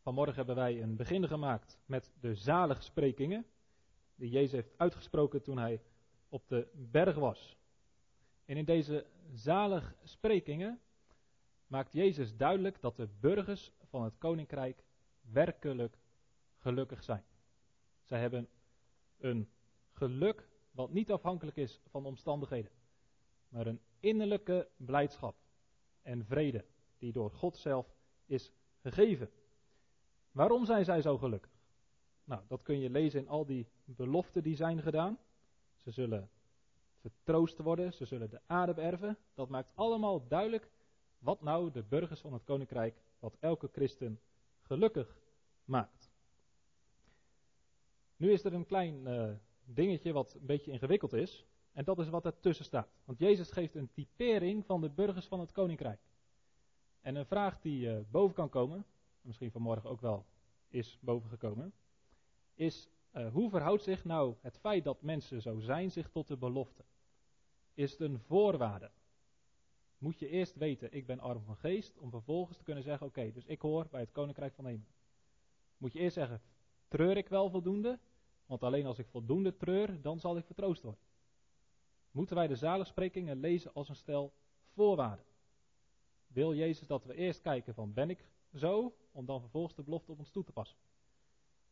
Vanmorgen 0.00 0.34
hebben 0.34 0.54
wij 0.54 0.82
een 0.82 0.96
begin 0.96 1.28
gemaakt 1.28 1.78
met 1.86 2.12
de 2.20 2.34
zaligsprekingen 2.34 3.46
die 4.14 4.30
Jezus 4.30 4.52
heeft 4.52 4.72
uitgesproken 4.76 5.42
toen 5.42 5.58
hij 5.58 5.82
op 6.28 6.48
de 6.48 6.68
berg 6.72 7.16
was. 7.16 7.56
En 8.44 8.56
in 8.56 8.64
deze 8.64 9.06
zaligsprekingen 9.32 10.80
maakt 11.66 11.92
Jezus 11.92 12.36
duidelijk 12.36 12.80
dat 12.80 12.96
de 12.96 13.08
burgers 13.20 13.72
van 13.84 14.02
het 14.02 14.18
koninkrijk 14.18 14.84
werkelijk 15.20 15.98
gelukkig 16.58 17.04
zijn. 17.04 17.24
Zij 18.02 18.20
hebben 18.20 18.48
een 19.18 19.48
geluk 19.92 20.48
wat 20.70 20.90
niet 20.90 21.10
afhankelijk 21.10 21.56
is 21.56 21.80
van 21.88 22.06
omstandigheden, 22.06 22.72
maar 23.48 23.66
een 23.66 23.80
innerlijke 24.00 24.68
blijdschap 24.76 25.36
en 26.02 26.24
vrede 26.24 26.64
die 26.98 27.12
door 27.12 27.30
God 27.30 27.56
zelf 27.56 27.94
is 28.26 28.52
gegeven. 28.82 29.30
Waarom 30.40 30.64
zijn 30.64 30.84
zij 30.84 31.02
zo 31.02 31.18
gelukkig? 31.18 31.50
Nou, 32.24 32.42
dat 32.48 32.62
kun 32.62 32.78
je 32.80 32.90
lezen 32.90 33.20
in 33.20 33.28
al 33.28 33.46
die 33.46 33.66
beloften 33.84 34.42
die 34.42 34.56
zijn 34.56 34.82
gedaan. 34.82 35.18
Ze 35.76 35.90
zullen 35.90 36.30
vertroost 37.00 37.58
worden, 37.58 37.92
ze 37.92 38.04
zullen 38.04 38.30
de 38.30 38.40
aarde 38.46 38.74
beërven. 38.74 39.18
Dat 39.34 39.48
maakt 39.48 39.70
allemaal 39.74 40.28
duidelijk 40.28 40.70
wat 41.18 41.42
nou 41.42 41.70
de 41.70 41.82
burgers 41.82 42.20
van 42.20 42.32
het 42.32 42.44
koninkrijk, 42.44 43.02
wat 43.18 43.36
elke 43.40 43.68
christen 43.72 44.20
gelukkig 44.60 45.16
maakt. 45.64 46.10
Nu 48.16 48.32
is 48.32 48.44
er 48.44 48.54
een 48.54 48.66
klein 48.66 49.06
uh, 49.06 49.30
dingetje 49.64 50.12
wat 50.12 50.34
een 50.34 50.46
beetje 50.46 50.72
ingewikkeld 50.72 51.12
is. 51.12 51.44
En 51.72 51.84
dat 51.84 51.98
is 51.98 52.08
wat 52.08 52.24
ertussen 52.24 52.64
staat. 52.64 52.88
Want 53.04 53.18
Jezus 53.18 53.50
geeft 53.50 53.74
een 53.74 53.92
typering 53.92 54.66
van 54.66 54.80
de 54.80 54.90
burgers 54.90 55.26
van 55.26 55.40
het 55.40 55.52
koninkrijk. 55.52 56.00
En 57.00 57.14
een 57.14 57.26
vraag 57.26 57.60
die 57.60 57.86
uh, 57.86 57.98
boven 58.10 58.34
kan 58.34 58.48
komen, 58.48 58.84
misschien 59.22 59.50
vanmorgen 59.50 59.90
ook 59.90 60.00
wel 60.00 60.26
is 60.68 60.98
bovengekomen, 61.00 61.72
is 62.54 62.90
uh, 63.12 63.32
hoe 63.32 63.50
verhoudt 63.50 63.82
zich 63.82 64.04
nou 64.04 64.34
het 64.40 64.58
feit 64.58 64.84
dat 64.84 65.02
mensen 65.02 65.42
zo 65.42 65.58
zijn 65.58 65.90
zich 65.90 66.10
tot 66.10 66.28
de 66.28 66.36
belofte? 66.36 66.84
Is 67.74 67.90
het 67.90 68.00
een 68.00 68.18
voorwaarde? 68.18 68.90
Moet 69.98 70.18
je 70.18 70.28
eerst 70.28 70.56
weten, 70.56 70.92
ik 70.92 71.06
ben 71.06 71.20
arm 71.20 71.44
van 71.44 71.56
geest, 71.56 71.98
om 71.98 72.10
vervolgens 72.10 72.56
te 72.58 72.64
kunnen 72.64 72.82
zeggen, 72.82 73.06
oké, 73.06 73.32
dus 73.32 73.44
ik 73.44 73.60
hoor 73.60 73.86
bij 73.90 74.00
het 74.00 74.12
koninkrijk 74.12 74.54
van 74.54 74.66
hemel. 74.66 74.86
Moet 75.76 75.92
je 75.92 75.98
eerst 75.98 76.14
zeggen, 76.14 76.42
treur 76.88 77.16
ik 77.16 77.28
wel 77.28 77.50
voldoende? 77.50 77.98
Want 78.46 78.62
alleen 78.62 78.86
als 78.86 78.98
ik 78.98 79.06
voldoende 79.06 79.56
treur, 79.56 80.00
dan 80.00 80.20
zal 80.20 80.36
ik 80.36 80.44
vertroost 80.44 80.82
worden. 80.82 81.02
Moeten 82.10 82.36
wij 82.36 82.46
de 82.46 82.56
zaligsprekingen 82.56 83.40
lezen 83.40 83.72
als 83.72 83.88
een 83.88 83.96
stel 83.96 84.32
voorwaarden? 84.74 85.24
Wil 86.26 86.54
Jezus 86.54 86.86
dat 86.86 87.04
we 87.04 87.14
eerst 87.14 87.40
kijken 87.40 87.74
van 87.74 87.92
ben 87.92 88.10
ik 88.10 88.24
zo, 88.54 88.96
om 89.12 89.26
dan 89.26 89.40
vervolgens 89.40 89.74
de 89.74 89.82
belofte 89.82 90.12
op 90.12 90.18
ons 90.18 90.30
toe 90.30 90.44
te 90.44 90.52
passen? 90.52 90.78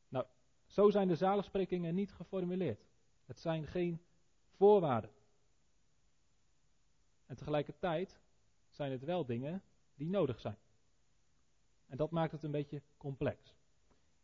Nou, 0.09 0.27
zo 0.67 0.91
zijn 0.91 1.09
de 1.09 1.17
zaligsprekingen 1.17 1.95
niet 1.95 2.13
geformuleerd. 2.13 2.87
Het 3.25 3.41
zijn 3.41 3.67
geen 3.67 4.01
voorwaarden. 4.57 5.11
En 7.27 7.37
tegelijkertijd 7.37 8.21
zijn 8.71 8.93
het 8.93 9.05
wel 9.05 9.25
dingen 9.25 9.63
die 9.95 10.09
nodig 10.09 10.41
zijn. 10.41 10.59
En 11.87 11.97
dat 11.97 12.11
maakt 12.11 12.33
het 12.33 12.43
een 12.43 12.51
beetje 12.51 12.83
complex. 12.97 13.55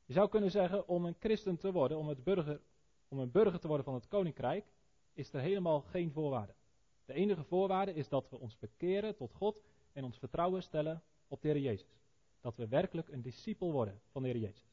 Je 0.05 0.12
zou 0.12 0.28
kunnen 0.28 0.50
zeggen, 0.50 0.88
om 0.88 1.05
een 1.05 1.16
christen 1.19 1.56
te 1.56 1.72
worden, 1.72 1.98
om, 1.98 2.14
burger, 2.22 2.60
om 3.08 3.19
een 3.19 3.30
burger 3.30 3.60
te 3.60 3.66
worden 3.66 3.84
van 3.84 3.94
het 3.94 4.08
koninkrijk, 4.08 4.66
is 5.12 5.32
er 5.32 5.41
helemaal 5.41 5.80
geen 5.80 6.12
voorwaarde. 6.12 6.55
De 7.05 7.12
enige 7.12 7.44
voorwaarde 7.44 7.94
is 7.94 8.08
dat 8.08 8.30
we 8.30 8.38
ons 8.38 8.58
bekeren 8.58 9.16
tot 9.16 9.34
God 9.34 9.62
en 9.92 10.05
ons 10.05 10.19
vertrouwen 10.19 10.62
stellen 10.62 11.02
op 11.28 11.42
de 11.42 11.48
Heer 11.48 11.60
Jezus. 11.60 12.03
Dat 12.45 12.56
we 12.56 12.69
werkelijk 12.69 13.09
een 13.09 13.23
discipel 13.23 13.73
worden 13.73 14.00
van 14.11 14.23
de 14.23 14.28
Heer 14.28 14.41
Jezus. 14.41 14.69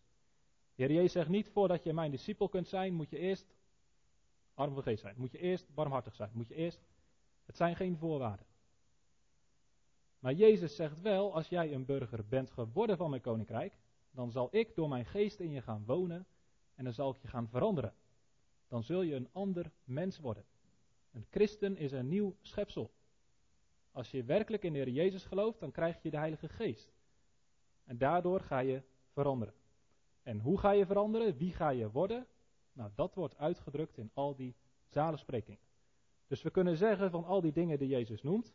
De 0.76 0.84
Heer 0.84 0.92
Jezus 0.92 1.12
zegt 1.12 1.30
niet, 1.30 1.50
voordat 1.50 1.84
je 1.84 1.94
mijn 1.94 2.12
discipel 2.12 2.50
kunt 2.50 2.68
zijn, 2.68 2.94
moet 2.94 3.10
je 3.10 3.18
eerst 3.18 3.56
arm 4.54 4.74
van 4.74 4.84
geest 4.84 5.02
zijn. 5.02 5.16
Moet 5.18 5.32
je 5.32 5.38
eerst 5.38 5.74
barmhartig 5.74 6.16
zijn. 6.16 6.30
Moet 6.34 6.48
je 6.48 6.56
eerst... 6.56 6.80
Het 7.46 7.58
zijn 7.58 7.76
geen 7.76 7.98
voorwaarden. 7.98 8.46
Maar 10.20 10.34
Jezus 10.34 10.76
zegt 10.76 11.02
wel, 11.02 11.34
als 11.34 11.48
jij 11.48 11.74
een 11.74 11.86
burger 11.86 12.28
bent 12.28 12.52
geworden 12.52 12.98
van 12.98 13.10
mijn 13.10 13.22
koninkrijk, 13.22 13.78
dan 14.12 14.32
zal 14.32 14.48
ik 14.52 14.76
door 14.76 14.90
mijn 14.90 15.06
geest 15.06 15.40
in 15.40 15.52
je 15.52 15.62
gaan 15.62 15.86
wonen 15.86 16.26
en 16.76 16.84
dan 16.84 16.94
zal 16.94 17.12
ik 17.12 17.22
je 17.22 17.28
gaan 17.28 17.50
veranderen. 17.50 17.94
Dan 18.68 18.84
zul 18.84 19.02
je 19.02 19.16
een 19.16 19.30
ander 19.32 19.72
mens 19.84 20.20
worden. 20.20 20.46
Een 21.12 21.26
christen 21.30 21.78
is 21.78 21.92
een 21.92 22.08
nieuw 22.08 22.36
schepsel. 22.42 22.92
Als 23.92 24.12
je 24.12 24.24
werkelijk 24.24 24.64
in 24.64 24.74
de 24.74 24.80
Heer 24.80 24.90
Jezus 24.90 25.26
gelooft, 25.26 25.60
dan 25.60 25.72
krijg 25.72 26.02
je 26.02 26.12
de 26.12 26.18
Heilige 26.18 26.50
Geest. 26.50 26.94
En 27.92 27.98
daardoor 27.98 28.42
ga 28.42 28.60
je 28.60 28.82
veranderen. 29.14 29.54
En 30.24 30.40
hoe 30.40 30.58
ga 30.60 30.72
je 30.72 30.86
veranderen? 30.86 31.38
Wie 31.38 31.54
ga 31.54 31.70
je 31.70 31.92
worden? 31.92 32.28
Nou, 32.74 32.92
dat 32.96 33.16
wordt 33.16 33.38
uitgedrukt 33.38 33.98
in 33.98 34.12
al 34.14 34.36
die 34.36 34.56
zalensprekingen. 34.88 35.60
Dus 36.28 36.42
we 36.42 36.52
kunnen 36.52 36.78
zeggen 36.78 37.12
van 37.12 37.26
al 37.26 37.42
die 37.42 37.52
dingen 37.52 37.78
die 37.78 37.88
Jezus 37.88 38.22
noemt, 38.22 38.54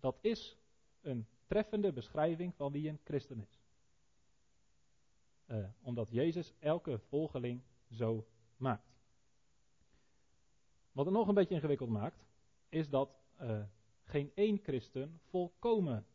dat 0.00 0.18
is 0.20 0.58
een 1.00 1.26
treffende 1.46 1.92
beschrijving 1.92 2.54
van 2.54 2.72
wie 2.72 2.88
een 2.88 3.00
christen 3.04 3.40
is. 3.40 3.60
Uh, 5.46 5.66
omdat 5.82 6.10
Jezus 6.10 6.54
elke 6.58 6.98
volgeling 6.98 7.62
zo 7.90 8.26
maakt. 8.56 8.94
Wat 10.92 11.04
het 11.04 11.14
nog 11.14 11.28
een 11.28 11.34
beetje 11.34 11.54
ingewikkeld 11.54 11.90
maakt, 11.90 12.24
is 12.68 12.88
dat 12.88 13.10
uh, 13.40 13.62
geen 14.04 14.32
één 14.34 14.58
christen 14.58 15.20
volkomen 15.28 16.06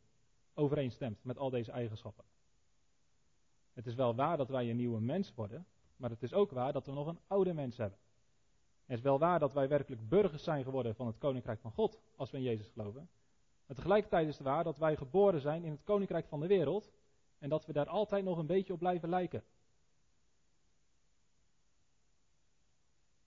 overeenstemt 0.54 1.24
met 1.24 1.38
al 1.38 1.50
deze 1.50 1.72
eigenschappen. 1.72 2.27
Het 3.78 3.88
is 3.88 3.96
wel 3.96 4.16
waar 4.16 4.38
dat 4.38 4.50
wij 4.50 4.70
een 4.70 4.76
nieuwe 4.76 5.02
mens 5.02 5.34
worden, 5.34 5.66
maar 5.96 6.10
het 6.10 6.24
is 6.24 6.34
ook 6.34 6.52
waar 6.52 6.74
dat 6.74 6.86
we 6.86 6.92
nog 6.92 7.08
een 7.08 7.20
oude 7.28 7.54
mens 7.54 7.78
hebben. 7.78 8.00
Het 8.86 8.98
is 8.98 9.04
wel 9.04 9.20
waar 9.20 9.40
dat 9.40 9.54
wij 9.54 9.68
werkelijk 9.68 10.10
burgers 10.10 10.44
zijn 10.44 10.64
geworden 10.64 10.96
van 10.96 11.08
het 11.08 11.18
koninkrijk 11.18 11.60
van 11.60 11.72
God 11.72 12.00
als 12.16 12.32
we 12.32 12.38
in 12.38 12.44
Jezus 12.44 12.68
geloven. 12.68 13.10
Maar 13.66 13.76
tegelijkertijd 13.76 14.28
is 14.28 14.38
het 14.38 14.48
waar 14.48 14.64
dat 14.64 14.78
wij 14.78 14.96
geboren 14.96 15.42
zijn 15.42 15.64
in 15.64 15.72
het 15.72 15.84
koninkrijk 15.84 16.28
van 16.28 16.40
de 16.40 16.48
wereld 16.48 16.92
en 17.40 17.50
dat 17.50 17.66
we 17.66 17.74
daar 17.74 17.88
altijd 17.88 18.24
nog 18.24 18.38
een 18.38 18.46
beetje 18.46 18.74
op 18.74 18.80
blijven 18.80 19.10
lijken. 19.10 19.44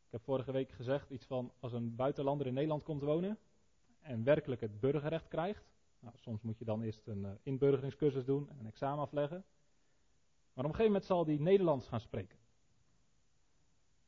Ik 0.07 0.11
heb 0.11 0.23
vorige 0.23 0.53
week 0.53 0.71
gezegd 0.73 1.11
iets 1.11 1.27
van 1.27 1.53
als 1.61 1.73
een 1.73 1.97
buitenlander 1.97 2.47
in 2.47 2.55
Nederland 2.55 2.83
komt 2.83 3.03
wonen 3.03 3.39
en 4.01 4.25
werkelijk 4.25 4.61
het 4.61 4.81
burgerrecht 4.81 5.29
krijgt. 5.29 5.71
Nou, 6.01 6.15
soms 6.19 6.43
moet 6.43 6.59
je 6.59 6.65
dan 6.65 6.83
eerst 6.83 7.07
een 7.07 7.23
uh, 7.23 7.31
inburgeringscursus 7.43 8.25
doen 8.25 8.49
en 8.49 8.59
een 8.59 8.67
examen 8.67 9.03
afleggen. 9.03 9.45
Maar 10.53 10.65
op 10.65 10.71
een 10.71 10.77
gegeven 10.77 10.93
moment 10.93 11.05
zal 11.05 11.25
hij 11.25 11.37
Nederlands 11.37 11.89
gaan 11.89 12.01
spreken. 12.01 12.39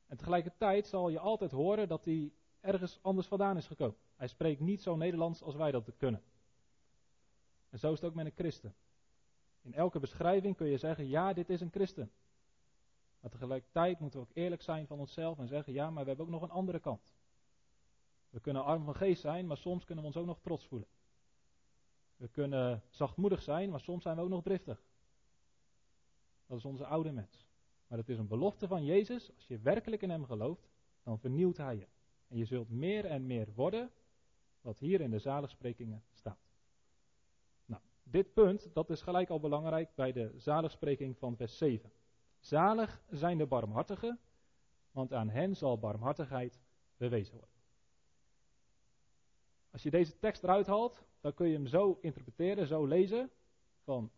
En 0.06 0.16
tegelijkertijd 0.16 0.86
zal 0.86 1.08
je 1.08 1.18
altijd 1.18 1.50
horen 1.50 1.88
dat 1.88 2.04
hij 2.04 2.32
ergens 2.60 2.98
anders 3.02 3.26
vandaan 3.26 3.56
is 3.56 3.66
gekomen. 3.66 3.96
Hij 4.16 4.28
spreekt 4.28 4.60
niet 4.60 4.82
zo 4.82 4.96
Nederlands 4.96 5.42
als 5.42 5.54
wij 5.54 5.70
dat 5.70 5.96
kunnen. 5.96 6.22
En 7.70 7.78
zo 7.78 7.92
is 7.92 8.00
het 8.00 8.08
ook 8.08 8.14
met 8.14 8.26
een 8.26 8.32
christen. 8.34 8.74
In 9.62 9.74
elke 9.74 9.98
beschrijving 9.98 10.56
kun 10.56 10.66
je 10.66 10.78
zeggen, 10.78 11.08
ja, 11.08 11.32
dit 11.32 11.50
is 11.50 11.60
een 11.60 11.70
christen. 11.70 12.12
Maar 13.20 13.30
tegelijkertijd 13.30 13.98
moeten 13.98 14.20
we 14.20 14.26
ook 14.26 14.36
eerlijk 14.36 14.62
zijn 14.62 14.86
van 14.86 14.98
onszelf 14.98 15.38
en 15.38 15.46
zeggen, 15.46 15.72
ja, 15.72 15.90
maar 15.90 16.02
we 16.02 16.08
hebben 16.08 16.26
ook 16.26 16.32
nog 16.32 16.42
een 16.42 16.50
andere 16.50 16.80
kant. 16.80 17.14
We 18.30 18.40
kunnen 18.40 18.64
arm 18.64 18.84
van 18.84 18.94
geest 18.94 19.20
zijn, 19.20 19.46
maar 19.46 19.56
soms 19.56 19.84
kunnen 19.84 20.04
we 20.04 20.10
ons 20.10 20.18
ook 20.20 20.26
nog 20.26 20.40
trots 20.40 20.66
voelen. 20.66 20.88
We 22.16 22.28
kunnen 22.28 22.82
zachtmoedig 22.90 23.42
zijn, 23.42 23.70
maar 23.70 23.80
soms 23.80 24.02
zijn 24.02 24.16
we 24.16 24.22
ook 24.22 24.28
nog 24.28 24.42
driftig. 24.42 24.82
Dat 26.52 26.60
is 26.60 26.66
onze 26.66 26.86
oude 26.86 27.12
mens. 27.12 27.46
Maar 27.86 27.98
het 27.98 28.08
is 28.08 28.18
een 28.18 28.26
belofte 28.26 28.66
van 28.66 28.84
Jezus. 28.84 29.34
Als 29.34 29.46
je 29.46 29.58
werkelijk 29.58 30.02
in 30.02 30.10
Hem 30.10 30.24
gelooft, 30.24 30.70
dan 31.02 31.18
vernieuwt 31.18 31.56
Hij 31.56 31.76
je. 31.76 31.86
En 32.28 32.36
je 32.36 32.44
zult 32.44 32.70
meer 32.70 33.04
en 33.04 33.26
meer 33.26 33.48
worden 33.54 33.90
wat 34.60 34.78
hier 34.78 35.00
in 35.00 35.10
de 35.10 35.18
zaligsprekingen 35.18 36.02
staat. 36.12 36.52
Nou, 37.64 37.82
dit 38.02 38.32
punt, 38.32 38.70
dat 38.72 38.90
is 38.90 39.02
gelijk 39.02 39.30
al 39.30 39.40
belangrijk 39.40 39.94
bij 39.94 40.12
de 40.12 40.32
zaligspreking 40.36 41.18
van 41.18 41.36
vers 41.36 41.56
7. 41.58 41.92
Zalig 42.38 43.02
zijn 43.10 43.38
de 43.38 43.46
barmhartigen, 43.46 44.18
want 44.90 45.12
aan 45.12 45.28
hen 45.28 45.56
zal 45.56 45.78
barmhartigheid 45.78 46.60
bewezen 46.96 47.34
worden. 47.34 47.60
Als 49.70 49.82
je 49.82 49.90
deze 49.90 50.18
tekst 50.18 50.42
eruit 50.42 50.66
haalt, 50.66 51.02
dan 51.20 51.34
kun 51.34 51.48
je 51.48 51.54
hem 51.54 51.66
zo 51.66 51.98
interpreteren, 52.00 52.66
zo 52.66 52.86
lezen, 52.86 53.30
van 53.82 54.10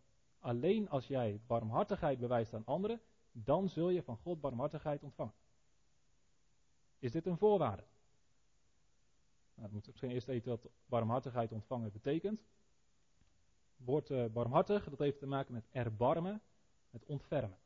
alleen 0.45 0.89
als 0.89 1.07
jij 1.07 1.39
barmhartigheid 1.47 2.19
bewijst 2.19 2.53
aan 2.53 2.65
anderen, 2.65 3.01
dan 3.31 3.69
zul 3.69 3.89
je 3.89 4.03
van 4.03 4.17
God 4.17 4.41
barmhartigheid 4.41 5.03
ontvangen. 5.03 5.33
Is 6.99 7.11
dit 7.11 7.25
een 7.25 7.37
voorwaarde? 7.37 7.83
Nou, 9.55 9.67
we 9.67 9.73
moeten 9.73 9.91
misschien 9.91 10.11
eerst 10.11 10.27
weten 10.27 10.49
wat 10.49 10.69
barmhartigheid 10.85 11.51
ontvangen 11.51 11.91
betekent. 11.91 12.39
Het 13.75 13.85
woord 13.85 14.09
uh, 14.09 14.25
barmhartig, 14.25 14.89
dat 14.89 14.99
heeft 14.99 15.19
te 15.19 15.27
maken 15.27 15.53
met 15.53 15.67
erbarmen, 15.71 16.41
met 16.89 17.05
ontfermen. 17.05 17.57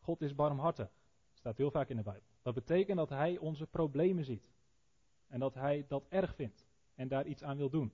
God 0.00 0.20
is 0.22 0.34
barmhartig. 0.34 0.90
Staat 1.32 1.56
heel 1.56 1.70
vaak 1.70 1.88
in 1.88 1.96
de 1.96 2.02
Bijbel. 2.02 2.28
Dat 2.42 2.54
betekent 2.54 2.96
dat 2.96 3.08
hij 3.08 3.38
onze 3.38 3.66
problemen 3.66 4.24
ziet. 4.24 4.52
En 5.26 5.40
dat 5.40 5.54
hij 5.54 5.84
dat 5.88 6.06
erg 6.08 6.34
vindt. 6.34 6.66
En 6.94 7.08
daar 7.08 7.26
iets 7.26 7.42
aan 7.42 7.56
wil 7.56 7.70
doen. 7.70 7.92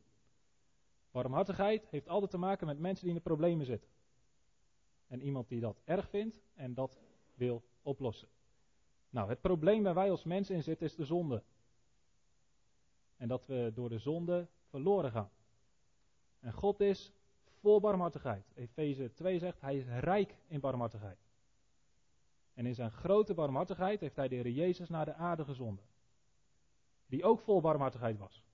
Barmhartigheid 1.10 1.86
heeft 1.88 2.08
altijd 2.08 2.30
te 2.30 2.38
maken 2.38 2.66
met 2.66 2.78
mensen 2.78 3.04
die 3.04 3.14
in 3.14 3.20
de 3.22 3.28
problemen 3.28 3.66
zitten. 3.66 3.90
En 5.06 5.20
iemand 5.20 5.48
die 5.48 5.60
dat 5.60 5.80
erg 5.84 6.08
vindt 6.08 6.40
en 6.54 6.74
dat 6.74 7.00
wil 7.34 7.62
oplossen. 7.82 8.28
Nou, 9.10 9.28
het 9.28 9.40
probleem 9.40 9.82
waar 9.82 9.94
wij 9.94 10.10
als 10.10 10.24
mensen 10.24 10.54
in 10.54 10.62
zitten 10.62 10.86
is 10.86 10.94
de 10.94 11.04
zonde. 11.04 11.42
En 13.16 13.28
dat 13.28 13.46
we 13.46 13.70
door 13.74 13.88
de 13.88 13.98
zonde 13.98 14.48
verloren 14.68 15.10
gaan. 15.10 15.30
En 16.40 16.52
God 16.52 16.80
is 16.80 17.12
vol 17.60 17.80
barmhartigheid. 17.80 18.52
Efeze 18.54 19.12
2 19.12 19.38
zegt, 19.38 19.60
hij 19.60 19.76
is 19.76 19.84
rijk 19.86 20.36
in 20.46 20.60
barmhartigheid. 20.60 21.18
En 22.54 22.66
in 22.66 22.74
zijn 22.74 22.90
grote 22.90 23.34
barmhartigheid 23.34 24.00
heeft 24.00 24.16
hij 24.16 24.28
de 24.28 24.34
Heer 24.34 24.48
Jezus 24.48 24.88
naar 24.88 25.04
de 25.04 25.14
aarde 25.14 25.44
gezonden. 25.44 25.84
Die 27.06 27.24
ook 27.24 27.40
vol 27.40 27.60
barmhartigheid 27.60 28.18
was. 28.18 28.44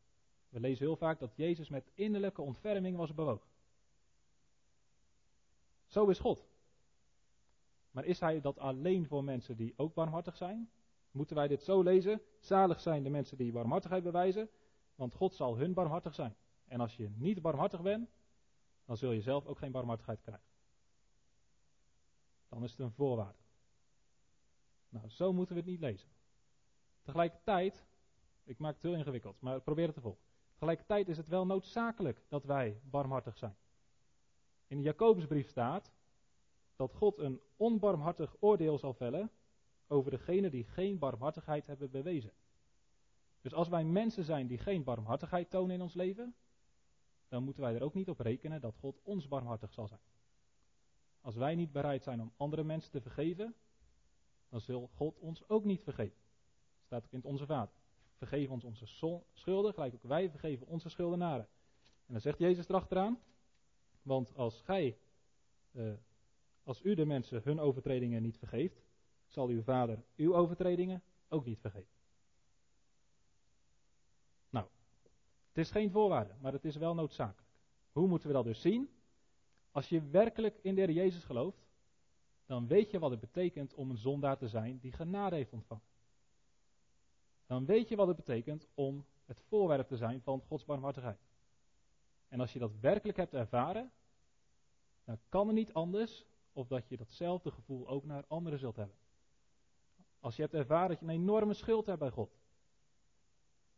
We 0.56 0.62
lezen 0.62 0.86
heel 0.86 0.96
vaak 0.96 1.18
dat 1.18 1.36
Jezus 1.36 1.68
met 1.68 1.90
innerlijke 1.94 2.42
ontferming 2.42 2.96
was 2.96 3.14
bewogen. 3.14 3.48
Zo 5.86 6.06
is 6.06 6.18
God. 6.18 6.46
Maar 7.90 8.04
is 8.04 8.20
hij 8.20 8.40
dat 8.40 8.58
alleen 8.58 9.06
voor 9.06 9.24
mensen 9.24 9.56
die 9.56 9.74
ook 9.76 9.94
barmhartig 9.94 10.36
zijn? 10.36 10.70
Moeten 11.10 11.36
wij 11.36 11.48
dit 11.48 11.62
zo 11.62 11.82
lezen? 11.82 12.20
Zalig 12.40 12.80
zijn 12.80 13.02
de 13.02 13.10
mensen 13.10 13.36
die 13.36 13.52
barmhartigheid 13.52 14.02
bewijzen, 14.02 14.50
want 14.94 15.14
God 15.14 15.34
zal 15.34 15.56
hun 15.56 15.72
barmhartig 15.72 16.14
zijn. 16.14 16.36
En 16.64 16.80
als 16.80 16.96
je 16.96 17.10
niet 17.10 17.42
barmhartig 17.42 17.82
bent, 17.82 18.10
dan 18.84 18.96
zul 18.96 19.12
je 19.12 19.20
zelf 19.20 19.46
ook 19.46 19.58
geen 19.58 19.72
barmhartigheid 19.72 20.20
krijgen. 20.20 20.46
Dan 22.48 22.64
is 22.64 22.70
het 22.70 22.80
een 22.80 22.92
voorwaarde. 22.92 23.42
Nou, 24.88 25.08
zo 25.08 25.32
moeten 25.32 25.54
we 25.54 25.60
het 25.60 25.70
niet 25.70 25.80
lezen. 25.80 26.08
Tegelijkertijd, 27.02 27.86
ik 28.44 28.58
maak 28.58 28.74
het 28.74 28.82
heel 28.82 28.94
ingewikkeld, 28.94 29.40
maar 29.40 29.60
probeer 29.60 29.86
het 29.86 29.94
te 29.94 30.00
volgen. 30.00 30.24
Tegelijkertijd 30.56 31.08
is 31.08 31.16
het 31.16 31.28
wel 31.28 31.46
noodzakelijk 31.46 32.22
dat 32.28 32.44
wij 32.44 32.80
barmhartig 32.84 33.36
zijn. 33.36 33.56
In 34.66 34.76
de 34.76 34.82
Jacobusbrief 34.82 35.48
staat 35.48 35.92
dat 36.76 36.92
God 36.94 37.18
een 37.18 37.40
onbarmhartig 37.56 38.36
oordeel 38.40 38.78
zal 38.78 38.94
vellen 38.94 39.30
over 39.86 40.10
degenen 40.10 40.50
die 40.50 40.64
geen 40.64 40.98
barmhartigheid 40.98 41.66
hebben 41.66 41.90
bewezen. 41.90 42.32
Dus 43.40 43.54
als 43.54 43.68
wij 43.68 43.84
mensen 43.84 44.24
zijn 44.24 44.46
die 44.46 44.58
geen 44.58 44.84
barmhartigheid 44.84 45.50
tonen 45.50 45.74
in 45.74 45.82
ons 45.82 45.94
leven, 45.94 46.34
dan 47.28 47.42
moeten 47.42 47.62
wij 47.62 47.74
er 47.74 47.82
ook 47.82 47.94
niet 47.94 48.08
op 48.08 48.20
rekenen 48.20 48.60
dat 48.60 48.76
God 48.76 49.00
ons 49.02 49.28
barmhartig 49.28 49.72
zal 49.72 49.88
zijn. 49.88 50.00
Als 51.20 51.34
wij 51.34 51.54
niet 51.54 51.72
bereid 51.72 52.02
zijn 52.02 52.20
om 52.20 52.32
andere 52.36 52.64
mensen 52.64 52.90
te 52.90 53.00
vergeven, 53.00 53.54
dan 54.48 54.60
zal 54.60 54.90
God 54.94 55.18
ons 55.18 55.48
ook 55.48 55.64
niet 55.64 55.82
vergeven. 55.82 56.18
Staat 56.84 57.04
ook 57.04 57.12
in 57.12 57.18
het 57.18 57.26
Onze 57.26 57.46
Vader. 57.46 57.74
Vergeef 58.16 58.50
ons 58.50 58.64
onze 58.64 58.86
schulden, 59.32 59.74
gelijk 59.74 59.94
ook 59.94 60.02
wij 60.02 60.30
vergeven 60.30 60.66
onze 60.66 60.88
schuldenaren. 60.88 61.48
En 62.06 62.12
dan 62.12 62.20
zegt 62.20 62.38
Jezus 62.38 62.68
erachteraan, 62.68 63.20
want 64.02 64.34
als 64.34 64.60
gij, 64.60 64.98
uh, 65.72 65.92
als 66.62 66.82
u 66.82 66.94
de 66.94 67.04
mensen 67.04 67.40
hun 67.44 67.60
overtredingen 67.60 68.22
niet 68.22 68.38
vergeeft, 68.38 68.86
zal 69.26 69.48
uw 69.48 69.62
vader 69.62 70.04
uw 70.16 70.34
overtredingen 70.34 71.02
ook 71.28 71.44
niet 71.44 71.60
vergeven. 71.60 71.94
Nou, 74.50 74.66
het 75.48 75.58
is 75.58 75.70
geen 75.70 75.90
voorwaarde, 75.90 76.34
maar 76.40 76.52
het 76.52 76.64
is 76.64 76.76
wel 76.76 76.94
noodzakelijk. 76.94 77.52
Hoe 77.92 78.06
moeten 78.06 78.28
we 78.28 78.34
dat 78.34 78.44
dus 78.44 78.60
zien? 78.60 78.90
Als 79.70 79.88
je 79.88 80.02
werkelijk 80.02 80.58
in 80.62 80.74
de 80.74 80.80
Heer 80.80 80.90
Jezus 80.90 81.24
gelooft, 81.24 81.66
dan 82.46 82.66
weet 82.66 82.90
je 82.90 82.98
wat 82.98 83.10
het 83.10 83.20
betekent 83.20 83.74
om 83.74 83.90
een 83.90 83.96
zondaar 83.96 84.38
te 84.38 84.48
zijn 84.48 84.78
die 84.78 84.92
genade 84.92 85.36
heeft 85.36 85.52
ontvangen. 85.52 85.84
Dan 87.46 87.64
weet 87.64 87.88
je 87.88 87.96
wat 87.96 88.06
het 88.06 88.16
betekent 88.16 88.66
om 88.74 89.04
het 89.24 89.40
voorwerp 89.40 89.86
te 89.86 89.96
zijn 89.96 90.22
van 90.22 90.42
Gods 90.46 90.64
barmhartigheid. 90.64 91.18
En 92.28 92.40
als 92.40 92.52
je 92.52 92.58
dat 92.58 92.72
werkelijk 92.80 93.18
hebt 93.18 93.34
ervaren, 93.34 93.92
dan 95.04 95.18
kan 95.28 95.48
er 95.48 95.54
niet 95.54 95.72
anders 95.72 96.26
of 96.52 96.66
dat 96.66 96.88
je 96.88 96.96
datzelfde 96.96 97.50
gevoel 97.50 97.88
ook 97.88 98.04
naar 98.04 98.24
anderen 98.28 98.58
zult 98.58 98.76
hebben. 98.76 98.96
Als 100.20 100.36
je 100.36 100.42
hebt 100.42 100.54
ervaren 100.54 100.88
dat 100.88 100.98
je 100.98 101.04
een 101.04 101.20
enorme 101.20 101.54
schuld 101.54 101.86
hebt 101.86 101.98
bij 101.98 102.10
God. 102.10 102.38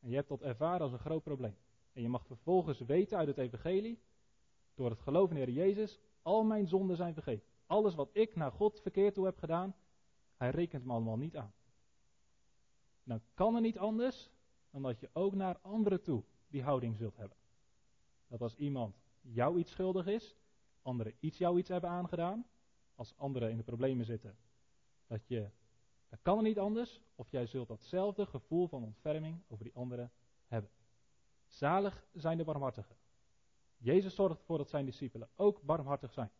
En 0.00 0.08
je 0.08 0.14
hebt 0.14 0.28
dat 0.28 0.42
ervaren 0.42 0.80
als 0.80 0.92
een 0.92 0.98
groot 0.98 1.22
probleem. 1.22 1.56
En 1.92 2.02
je 2.02 2.08
mag 2.08 2.26
vervolgens 2.26 2.80
weten 2.80 3.18
uit 3.18 3.28
het 3.28 3.38
evangelie, 3.38 4.00
door 4.74 4.90
het 4.90 5.00
geloven 5.00 5.36
in 5.36 5.44
de 5.44 5.50
Heer 5.50 5.66
Jezus, 5.66 6.00
al 6.22 6.44
mijn 6.44 6.66
zonden 6.66 6.96
zijn 6.96 7.14
vergeven. 7.14 7.46
Alles 7.66 7.94
wat 7.94 8.10
ik 8.12 8.36
naar 8.36 8.52
God 8.52 8.80
verkeerd 8.80 9.14
toe 9.14 9.24
heb 9.24 9.38
gedaan, 9.38 9.74
hij 10.36 10.50
rekent 10.50 10.84
me 10.84 10.92
allemaal 10.92 11.16
niet 11.16 11.36
aan. 11.36 11.52
Dan 13.08 13.22
kan 13.34 13.54
er 13.54 13.60
niet 13.60 13.78
anders 13.78 14.30
dan 14.70 14.82
dat 14.82 15.00
je 15.00 15.10
ook 15.12 15.34
naar 15.34 15.58
anderen 15.58 16.02
toe 16.02 16.24
die 16.48 16.62
houding 16.62 16.96
zult 16.96 17.16
hebben. 17.16 17.36
Dat 18.26 18.40
als 18.40 18.56
iemand 18.56 18.96
jou 19.20 19.58
iets 19.58 19.70
schuldig 19.70 20.06
is, 20.06 20.36
anderen 20.82 21.14
iets 21.20 21.38
jou 21.38 21.58
iets 21.58 21.68
hebben 21.68 21.90
aangedaan, 21.90 22.46
als 22.94 23.16
anderen 23.16 23.50
in 23.50 23.56
de 23.56 23.62
problemen 23.62 24.04
zitten, 24.04 24.36
dat 25.06 25.26
je, 25.26 25.50
dat 26.08 26.18
kan 26.22 26.36
er 26.36 26.42
niet 26.42 26.58
anders, 26.58 27.00
of 27.14 27.30
jij 27.30 27.46
zult 27.46 27.68
datzelfde 27.68 28.26
gevoel 28.26 28.68
van 28.68 28.82
ontferming 28.82 29.42
over 29.48 29.64
die 29.64 29.74
anderen 29.74 30.12
hebben. 30.46 30.70
Zalig 31.46 32.06
zijn 32.12 32.38
de 32.38 32.44
barmhartigen. 32.44 32.96
Jezus 33.76 34.14
zorgt 34.14 34.38
ervoor 34.38 34.58
dat 34.58 34.68
zijn 34.68 34.84
discipelen 34.84 35.28
ook 35.36 35.62
barmhartig 35.62 36.12
zijn, 36.12 36.30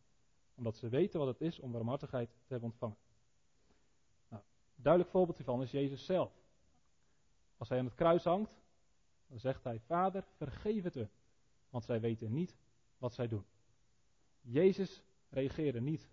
omdat 0.55 0.77
ze 0.77 0.89
weten 0.89 1.19
wat 1.19 1.29
het 1.29 1.41
is 1.41 1.61
om 1.61 1.73
barmhartigheid 1.73 2.29
te 2.29 2.53
hebben 2.53 2.71
ontvangen. 2.71 2.99
Nou, 4.29 4.43
duidelijk 4.75 5.13
voorbeeld 5.13 5.37
hiervan 5.37 5.63
is 5.63 5.71
Jezus 5.71 6.05
zelf. 6.05 6.47
Als 7.59 7.69
hij 7.69 7.79
aan 7.79 7.85
het 7.85 7.95
kruis 7.95 8.25
hangt, 8.25 8.61
dan 9.27 9.39
zegt 9.39 9.65
hij: 9.65 9.81
Vader, 9.81 10.25
vergeef 10.37 10.85
het 10.85 10.95
hun, 10.95 11.11
want 11.71 11.85
zij 11.85 12.01
weten 12.01 12.33
niet 12.33 12.57
wat 12.99 13.15
zij 13.15 13.29
doen. 13.29 13.45
Jezus 14.41 15.03
reageerde 15.29 15.81
niet 15.81 16.09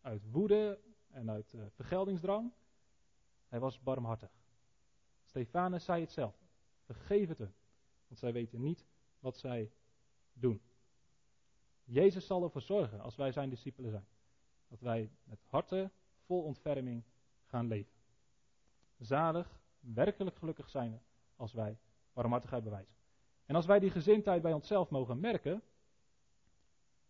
uit 0.00 0.30
woede 0.30 0.80
en 1.10 1.30
uit 1.30 1.52
uh, 1.52 1.64
vergeldingsdrang. 1.74 2.52
Hij 3.48 3.60
was 3.60 3.82
barmhartig. 3.82 4.30
Stefanus 5.24 5.84
zei 5.84 6.00
het 6.00 6.12
zelf. 6.12 6.34
Vergeef 6.84 7.28
het 7.28 7.38
hun, 7.38 7.54
want 8.06 8.20
zij 8.20 8.32
weten 8.32 8.60
niet 8.60 8.86
wat 9.18 9.36
zij 9.36 9.72
doen. 10.32 10.60
Jezus 11.84 12.26
zal 12.26 12.42
ervoor 12.42 12.62
zorgen, 12.62 13.00
als 13.00 13.16
wij 13.16 13.32
zijn 13.32 13.48
discipelen 13.48 13.90
zijn, 13.90 14.06
dat 14.68 14.80
wij 14.80 15.10
met 15.24 15.42
harten 15.46 15.92
vol 16.24 16.42
ontferming 16.42 17.04
gaan 17.44 17.66
leven. 17.66 17.92
Zalig, 18.98 19.59
werkelijk 19.80 20.36
gelukkig 20.36 20.68
zijn 20.68 21.02
als 21.36 21.52
wij 21.52 21.78
barmhartigheid 22.12 22.64
bewijzen. 22.64 22.94
En 23.46 23.54
als 23.54 23.66
wij 23.66 23.78
die 23.78 23.90
gezindheid 23.90 24.42
bij 24.42 24.52
onszelf 24.52 24.90
mogen 24.90 25.20
merken, 25.20 25.62